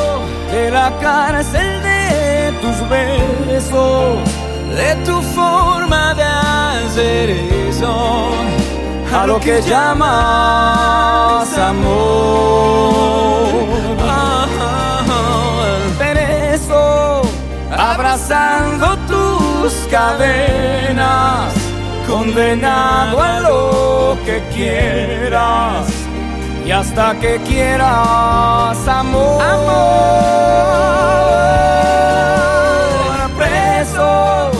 [0.51, 4.19] de la cárcel de tus besos,
[4.75, 7.29] de tu forma de hacer
[7.69, 8.31] eso,
[9.13, 12.73] a lo que llamas amor.
[15.97, 17.21] Preso,
[17.71, 21.53] abrazando tus cadenas
[22.07, 25.87] condenado a lo que quieras
[26.65, 29.41] y hasta que quieras amor.
[29.41, 30.93] Amor
[33.37, 34.51] preso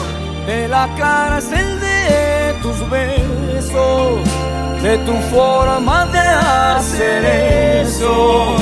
[0.45, 4.19] de la cárcel de tus besos,
[4.81, 7.25] de tu forma de hacer
[7.85, 8.55] eso,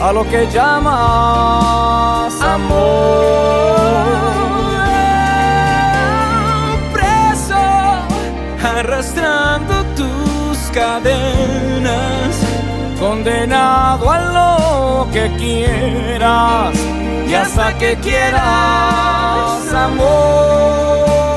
[0.00, 3.90] a lo que llamas amor.
[8.62, 12.40] arrastrando tus cadenas,
[12.98, 16.89] condenado a lo que quieras
[17.30, 21.29] y hasta que quieras amor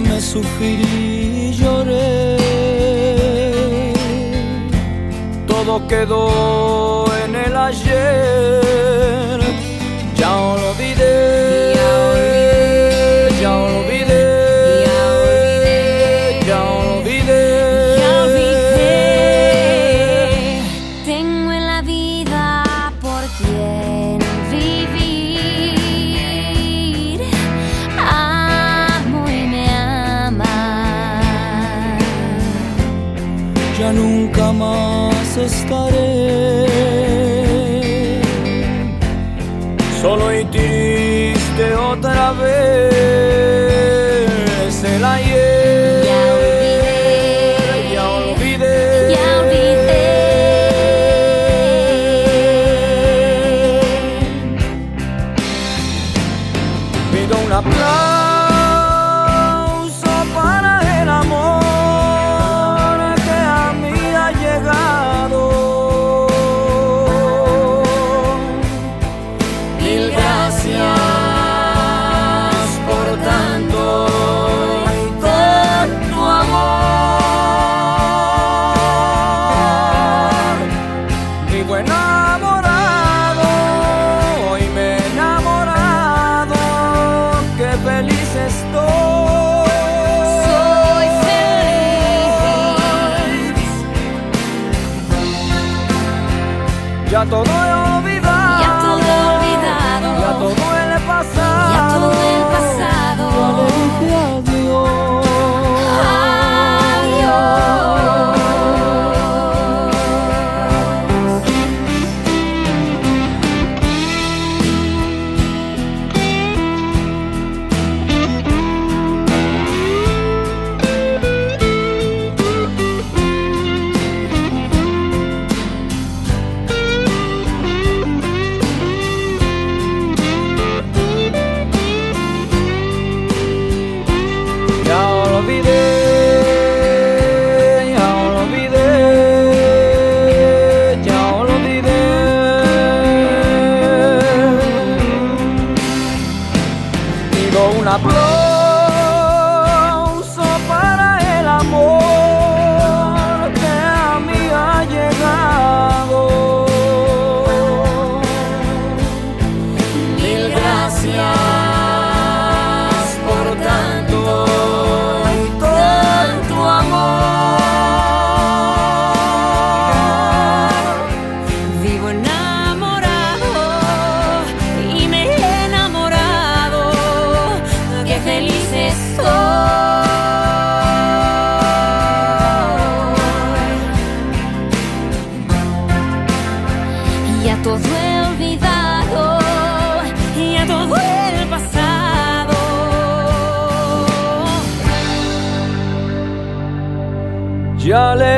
[0.00, 0.82] me sufrí
[1.46, 2.36] y lloré.
[5.46, 9.40] Todo quedó en el ayer,
[10.16, 10.95] ya lo olvidé,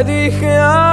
[0.08, 0.87] dije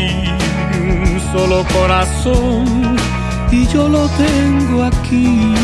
[0.00, 0.30] ti
[0.80, 2.96] un solo corazón
[3.50, 5.54] y yo lo tengo aquí.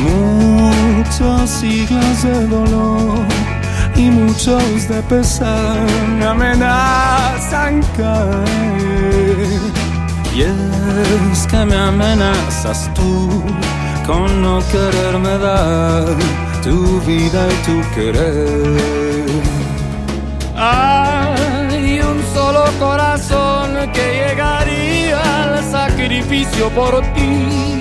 [0.00, 3.18] Muchos siglos de dolor
[3.96, 5.86] y muchos de pesar
[6.18, 9.58] me amenazan caer.
[10.34, 13.42] Y es que me amenazas tú
[14.06, 16.06] con no quererme dar
[16.62, 19.47] tu vida y tu querer.
[22.78, 27.80] Corazón que llegaría al sacrificio por ti.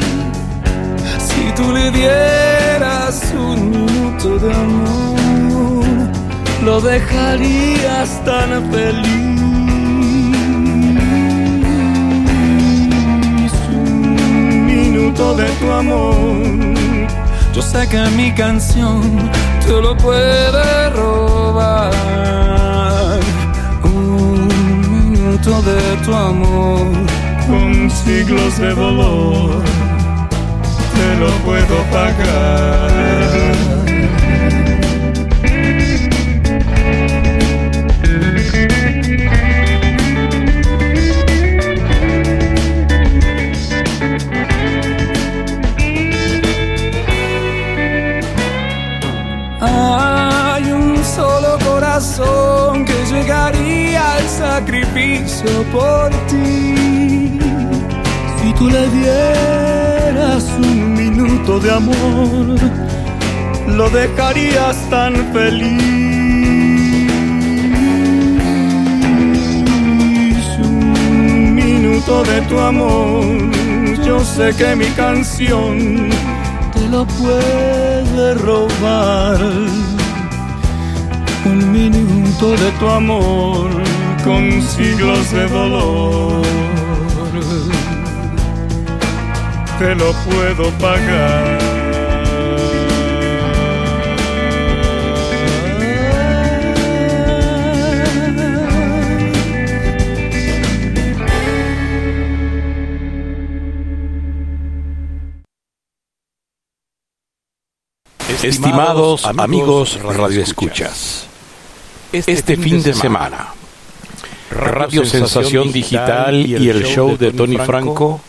[1.19, 5.85] Si tú le dieras un minuto de amor,
[6.63, 9.37] lo dejarías tan feliz.
[13.71, 16.77] Un minuto de tu amor.
[17.53, 19.01] Yo sé que mi canción
[19.65, 21.91] te lo puede robar.
[25.37, 26.87] De tu amor
[27.47, 29.63] con siglos de dolor.
[30.95, 33.76] Te lo puedo pagar.
[55.71, 57.39] Por ti.
[58.39, 62.59] Si tú le dieras un minuto de amor,
[63.67, 65.77] lo dejarías tan feliz.
[70.59, 73.25] Un minuto de tu amor,
[74.05, 76.09] yo sé que mi canción
[76.73, 79.39] te lo puede robar.
[81.45, 83.86] Un minuto de tu amor
[84.27, 86.41] con siglos de dolor.
[89.79, 91.57] Te lo puedo pagar.
[108.43, 111.27] Estimados amigos radioescuchas,
[112.13, 113.56] este fin de semana,
[114.51, 118.21] Radio Sensación Digital y el show de Tony Franco.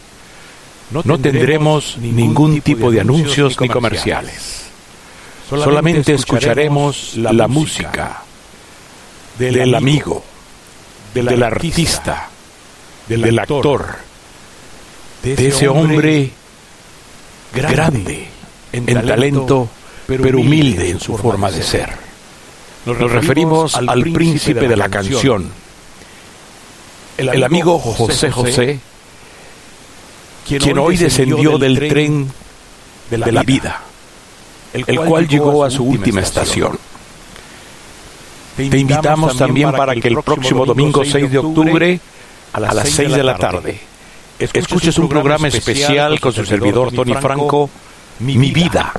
[0.90, 4.66] No tendremos ningún tipo de anuncios ni comerciales.
[5.49, 8.23] Solamente escucharemos la música
[9.39, 10.23] del amigo,
[11.15, 12.28] del artista,
[13.07, 13.97] del actor,
[15.23, 16.31] de ese hombre
[17.53, 18.28] grande
[18.73, 19.69] en talento
[20.07, 21.90] pero humilde en su forma de ser.
[22.86, 25.51] Nos referimos al príncipe de la canción,
[27.19, 28.78] el amigo José José,
[30.47, 32.31] quien hoy descendió del tren
[33.11, 33.82] de la vida,
[34.73, 36.78] el cual llegó a su última estación.
[38.57, 42.01] Te invitamos también para que el próximo domingo 6 de octubre,
[42.53, 43.81] a las 6 de la tarde,
[44.39, 47.69] escuches un programa especial con su servidor Tony Franco,
[48.20, 48.93] Mi Vida.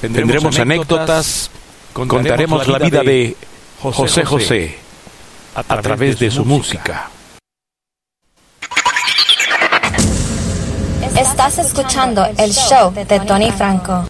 [0.00, 1.50] Tendremos, anécdotas,
[1.92, 3.36] contaremos, la vida de
[3.80, 4.24] José.
[4.24, 4.83] José
[5.54, 7.10] a través de su música.
[11.16, 14.04] Estás escuchando el show de Tony Franco.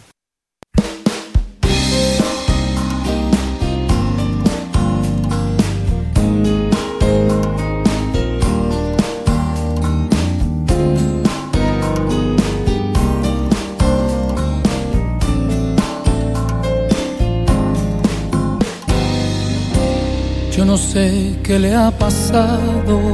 [20.67, 23.13] No sé qué le ha pasado,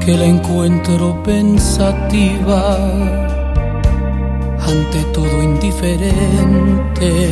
[0.00, 2.76] que la encuentro pensativa,
[4.66, 7.30] ante todo indiferente,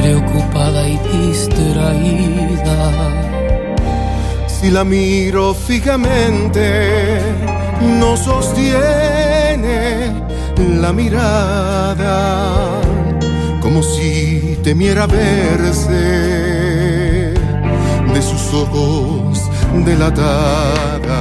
[0.00, 2.76] preocupada y distraída.
[4.48, 7.20] Si la miro fijamente,
[8.00, 10.10] no sostiene
[10.80, 12.80] la mirada
[13.76, 15.92] como si temiera verse
[18.14, 19.50] de sus ojos
[19.84, 21.20] delatada.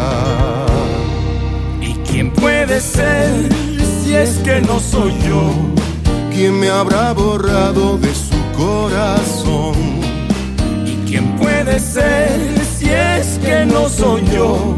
[1.81, 3.49] ¿Y quién puede ser
[4.01, 5.51] si es que no soy yo?
[6.31, 9.75] ¿Quién me habrá borrado de su corazón?
[10.85, 12.39] ¿Y quién puede ser
[12.77, 14.77] si es que no soy yo?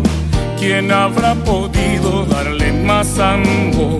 [0.57, 3.99] ¿Quién habrá podido darle más amor?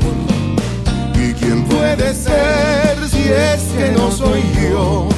[1.14, 2.87] ¿Y quién puede ser
[3.28, 5.10] si es que no soy yo?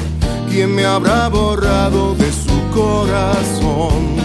[0.50, 4.16] ¿Quién me habrá borrado de su corazón?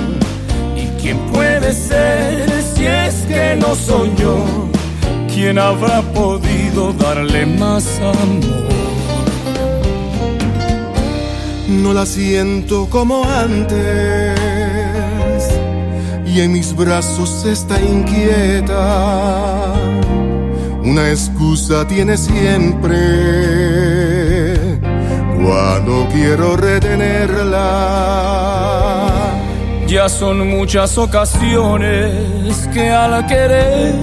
[0.76, 4.44] ¿Y quién puede ser si es que no soy yo?
[5.32, 8.66] ¿Quién habrá podido darle más amor?
[11.68, 14.40] No la siento como antes
[16.26, 19.74] y en mis brazos está inquieta
[20.86, 23.45] una excusa tiene siempre
[25.46, 27.62] cuando quiero retenerla.
[29.88, 33.94] Ya son muchas ocasiones que al querer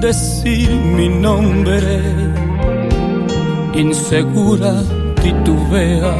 [0.00, 2.00] decir mi nombre,
[3.74, 4.72] insegura
[5.20, 6.14] titubea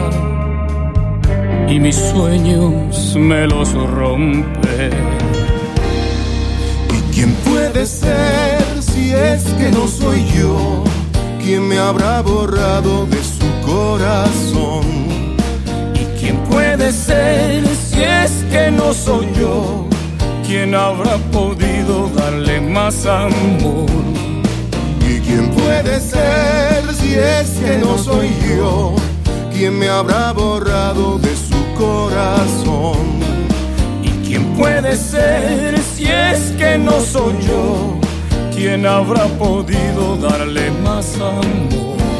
[1.69, 4.91] y mis sueños me los rompe.
[6.97, 8.63] ¿Y quién puede ser?
[8.83, 10.83] si es que no soy yo
[11.43, 13.32] quien me habrá borrado de su
[13.73, 14.85] corazón.
[15.95, 19.87] ¿Y quién puede ser si es que no soy yo
[20.47, 23.89] quien habrá podido darle más amor?
[25.09, 28.95] ¿Y quién puede ser si es que no soy yo
[29.53, 33.05] quien me habrá borrado de su corazón?
[34.03, 37.99] ¿Y quién puede ser si es que no soy yo?
[38.55, 42.12] ¿Quién habrá podido darle más amor?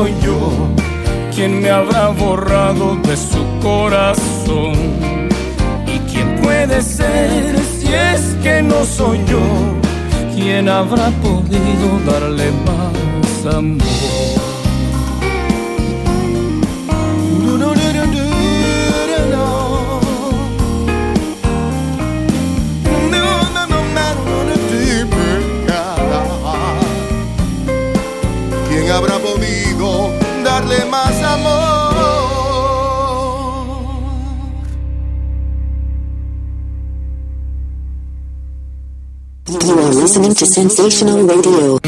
[0.00, 0.50] Soy yo
[1.34, 4.72] quien me habrá borrado de su corazón.
[5.86, 9.42] ¿Y quién puede ser si es que no soy yo
[10.34, 14.39] quien habrá podido darle más amor?
[30.70, 31.70] Darle más amor.
[39.48, 41.79] You are listening to Sensational Radio.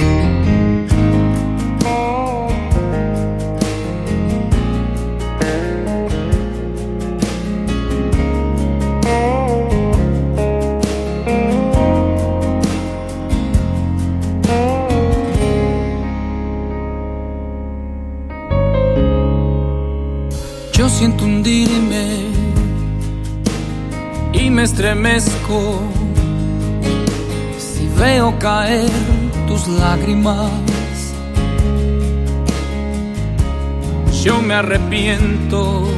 [34.93, 35.89] Arrepiento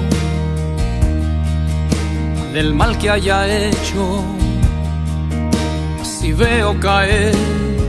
[2.52, 4.22] del mal que haya hecho
[6.02, 7.34] si veo caer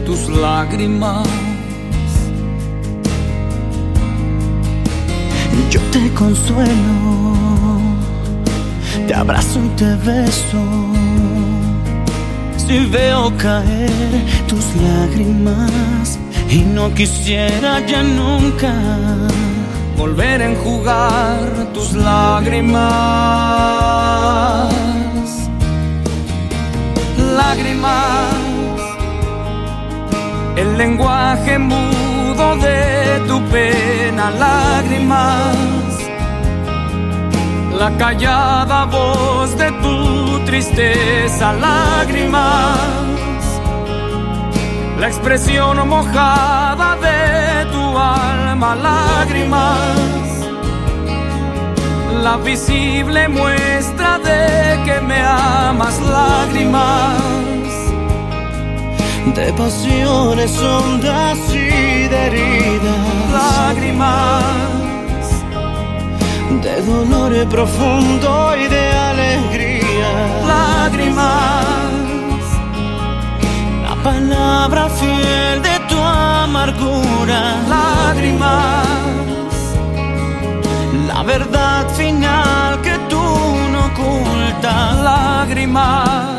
[0.05, 1.27] tus lágrimas.
[5.69, 7.35] Yo te consuelo
[9.07, 10.63] te abrazo y te beso.
[12.57, 16.17] Si veo caer tus lágrimas
[16.49, 18.73] y no quisiera ya nunca
[19.95, 21.39] volver a enjugar
[21.73, 22.83] tus lágrimas.
[27.17, 28.79] Lágrimas,
[30.55, 35.75] el lenguaje mudo de tu pena, lágrimas
[37.77, 42.79] la callada voz de tu tristeza, lágrimas,
[44.99, 49.99] la expresión mojada de tu alma, lágrimas,
[52.23, 57.21] la visible muestra de que me amas, lágrimas,
[59.35, 64.43] de pasiones hondas y de heridas, lágrimas.
[66.61, 70.11] De dolor profundo y de alegría.
[70.47, 71.63] Lágrimas,
[73.83, 75.74] la palabra fiel de
[76.45, 77.39] amargura.
[77.67, 78.87] Lágrimas,
[81.07, 83.23] la verdad final que tú
[83.71, 84.97] no ocultas.
[85.09, 86.35] Lágrimas.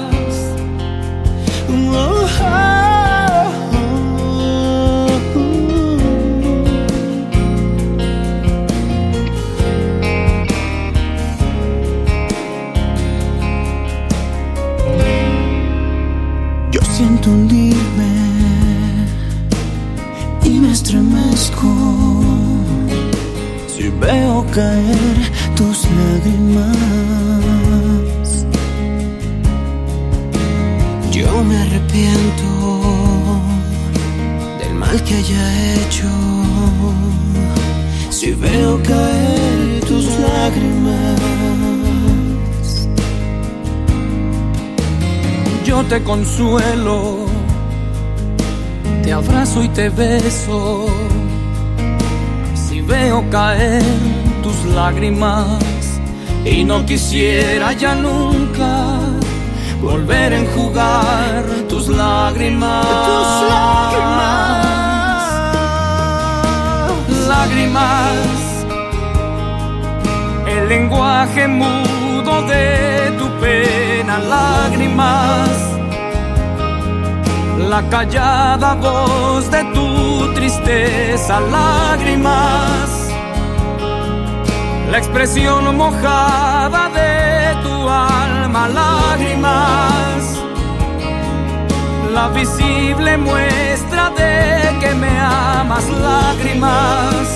[24.06, 25.18] Veo caer
[25.56, 26.76] tus lágrimas.
[31.10, 32.48] Yo me arrepiento
[34.60, 36.10] del mal que haya hecho
[38.10, 41.20] si veo caer tus lágrimas.
[45.64, 47.26] yo te consuelo,
[49.02, 50.86] te abrazo y te beso.
[52.86, 53.82] Veo caer
[54.42, 55.60] tus lágrimas
[56.44, 58.98] y no quisiera ya nunca
[59.82, 62.86] volver a enjugar tus lágrimas.
[63.08, 64.46] Tus lágrimas.
[67.28, 68.14] Lágrimas.
[70.46, 75.66] El lenguaje mudo de tu pena, lágrimas
[77.68, 79.85] la callada voz de tu
[80.36, 83.08] tristeza, lágrimas,
[84.90, 90.20] la expresión mojada de tu alma, lágrimas,
[92.12, 97.26] la visible muestra de que me amas, lágrimas.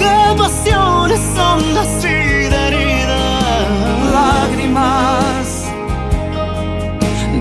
[0.00, 1.20] De pasiones
[2.02, 3.66] y de heridas,
[4.12, 5.64] lágrimas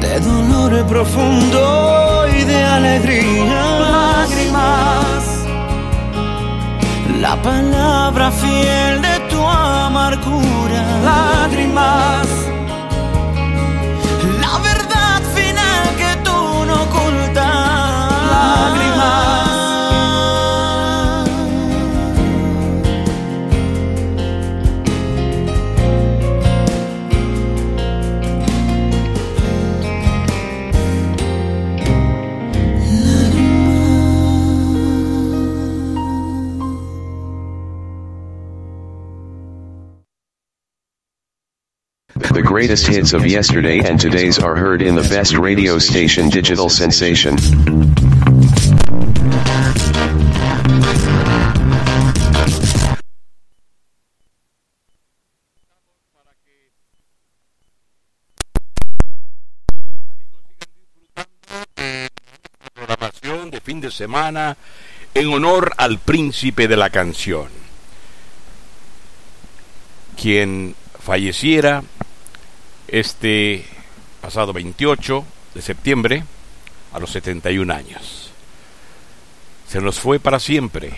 [0.03, 3.32] de dolor profundo y de alegría.
[7.43, 10.83] Palabra fiel de tu amargura.
[11.03, 12.27] Lágrimas,
[42.33, 46.67] The greatest hits of yesterday and today's are heard in the best radio station Digital
[46.67, 47.37] Sensation.
[62.73, 64.57] programación de fin de semana
[65.13, 67.49] en honor al príncipe de la canción,
[70.17, 71.83] quien falleciera
[72.93, 73.65] este
[74.21, 75.25] pasado 28
[75.55, 76.23] de septiembre
[76.93, 78.29] a los 71 años.
[79.67, 80.93] Se nos fue para siempre,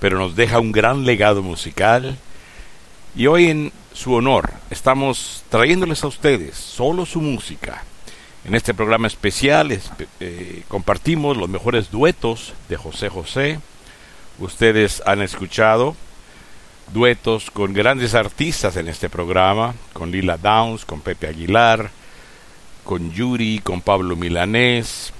[0.00, 2.16] pero nos deja un gran legado musical
[3.14, 7.84] y hoy en su honor estamos trayéndoles a ustedes solo su música.
[8.46, 9.78] En este programa especial
[10.20, 13.60] eh, compartimos los mejores duetos de José José.
[14.38, 15.94] Ustedes han escuchado
[16.92, 21.90] duetos con grandes artistas en este programa, con Lila Downs, con Pepe Aguilar,
[22.84, 25.12] con Yuri, con Pablo Milanés,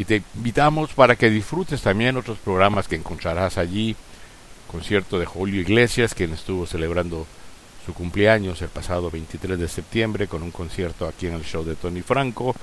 [0.00, 3.94] Y te invitamos para que disfrutes también otros programas que encontrarás allí.
[4.66, 7.26] Concierto de Julio Iglesias, quien estuvo celebrando
[7.84, 11.76] su cumpleaños el pasado 23 de septiembre con un concierto aquí en el show de
[11.76, 12.54] Tony Franco.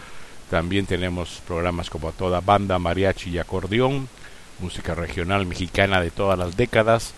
[0.49, 4.09] También tenemos programas como toda banda, mariachi y acordeón,
[4.57, 7.13] música regional mexicana de todas las décadas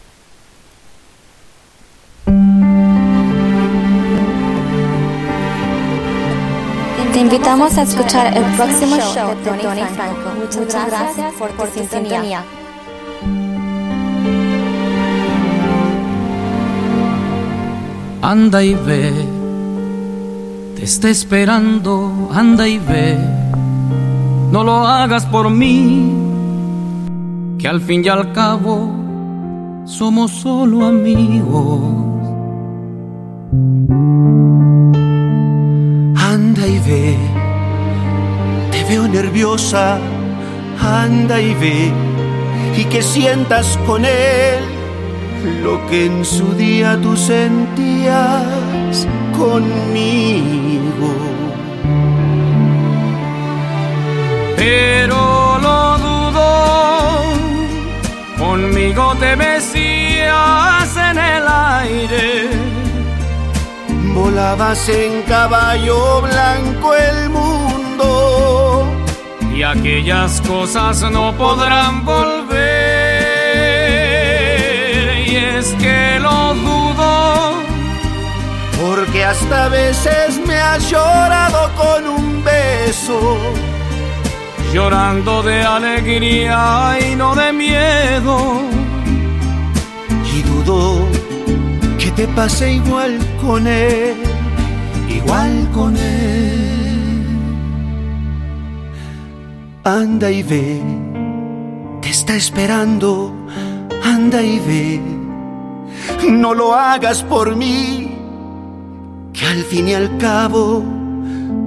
[7.12, 10.30] Te invitamos a escuchar el próximo show de Tony Franco.
[10.58, 12.44] Muchas gracias por tu sintonía.
[18.22, 19.12] Anda y ve,
[20.76, 23.16] te está esperando, anda y ve.
[24.52, 26.12] No lo hagas por mí,
[27.58, 28.90] que al fin y al cabo
[29.86, 31.80] somos solo amigos.
[36.16, 37.16] Anda y ve,
[38.70, 39.98] te veo nerviosa,
[40.78, 41.90] anda y ve,
[42.76, 44.79] y que sientas con él
[45.44, 49.06] lo que en su día tú sentías
[49.36, 51.14] conmigo.
[54.56, 57.22] Pero lo dudo,
[58.38, 62.50] conmigo te mecías en el aire.
[64.14, 68.86] Volabas en caballo blanco el mundo.
[69.54, 72.79] Y aquellas cosas no podrán volver
[75.58, 77.54] es que lo dudo.
[78.80, 83.38] Porque hasta veces me has llorado con un beso.
[84.72, 88.62] llorando de alegría y no de miedo.
[90.34, 91.06] Y dudo
[91.98, 94.14] que te pase igual con él,
[95.08, 96.70] igual con él.
[99.84, 100.80] Anda y ve,
[102.00, 103.34] te está esperando,
[104.04, 105.19] anda y ve.
[106.28, 108.16] No lo hagas por mí,
[109.32, 110.84] que al fin y al cabo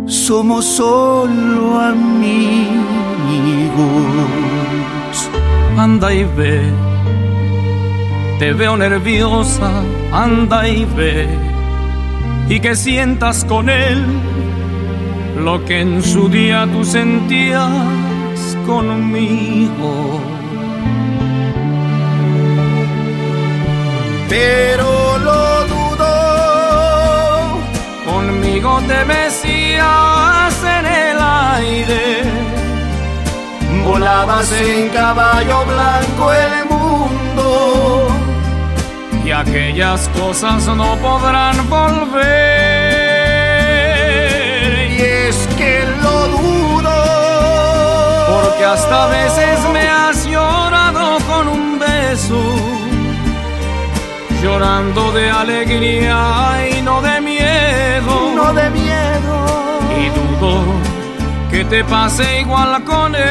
[0.06, 2.14] somos solo amigos.
[5.78, 6.62] Anda y ve,
[8.40, 9.72] te veo nerviosa,
[10.12, 11.28] anda y ve,
[12.48, 14.04] y que sientas con él
[15.44, 17.70] lo que en su día tú sentías
[18.66, 20.33] conmigo.
[24.30, 26.10] Pero lo dudo,
[28.06, 32.24] conmigo te besías en el aire,
[33.86, 38.08] volabas en caballo blanco el mundo,
[39.24, 42.94] y aquellas cosas no podrán volver.
[44.90, 46.96] Y es que lo dudo,
[48.32, 52.83] porque hasta veces me has llorado con un beso
[54.44, 58.34] llorando de alegría y no de miedo.
[58.36, 59.36] no de miedo.
[60.02, 60.52] Y dudo
[61.50, 63.22] que te pase igual con él.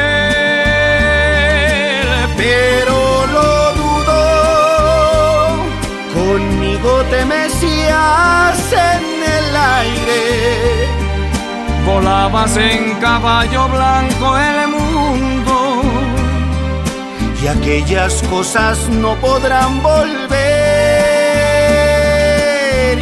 [2.35, 2.97] Pero
[3.35, 4.19] lo dudo,
[6.19, 8.57] conmigo te mecías
[8.91, 9.03] en
[9.37, 9.47] el
[9.79, 10.23] aire.
[11.85, 15.83] Volabas en caballo blanco el mundo.
[17.43, 20.42] Y aquellas cosas no podrán volver.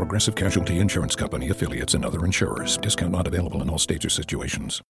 [0.00, 2.78] Progressive Casualty Insurance Company affiliates and other insurers.
[2.78, 4.78] Discount not available in all states or situations.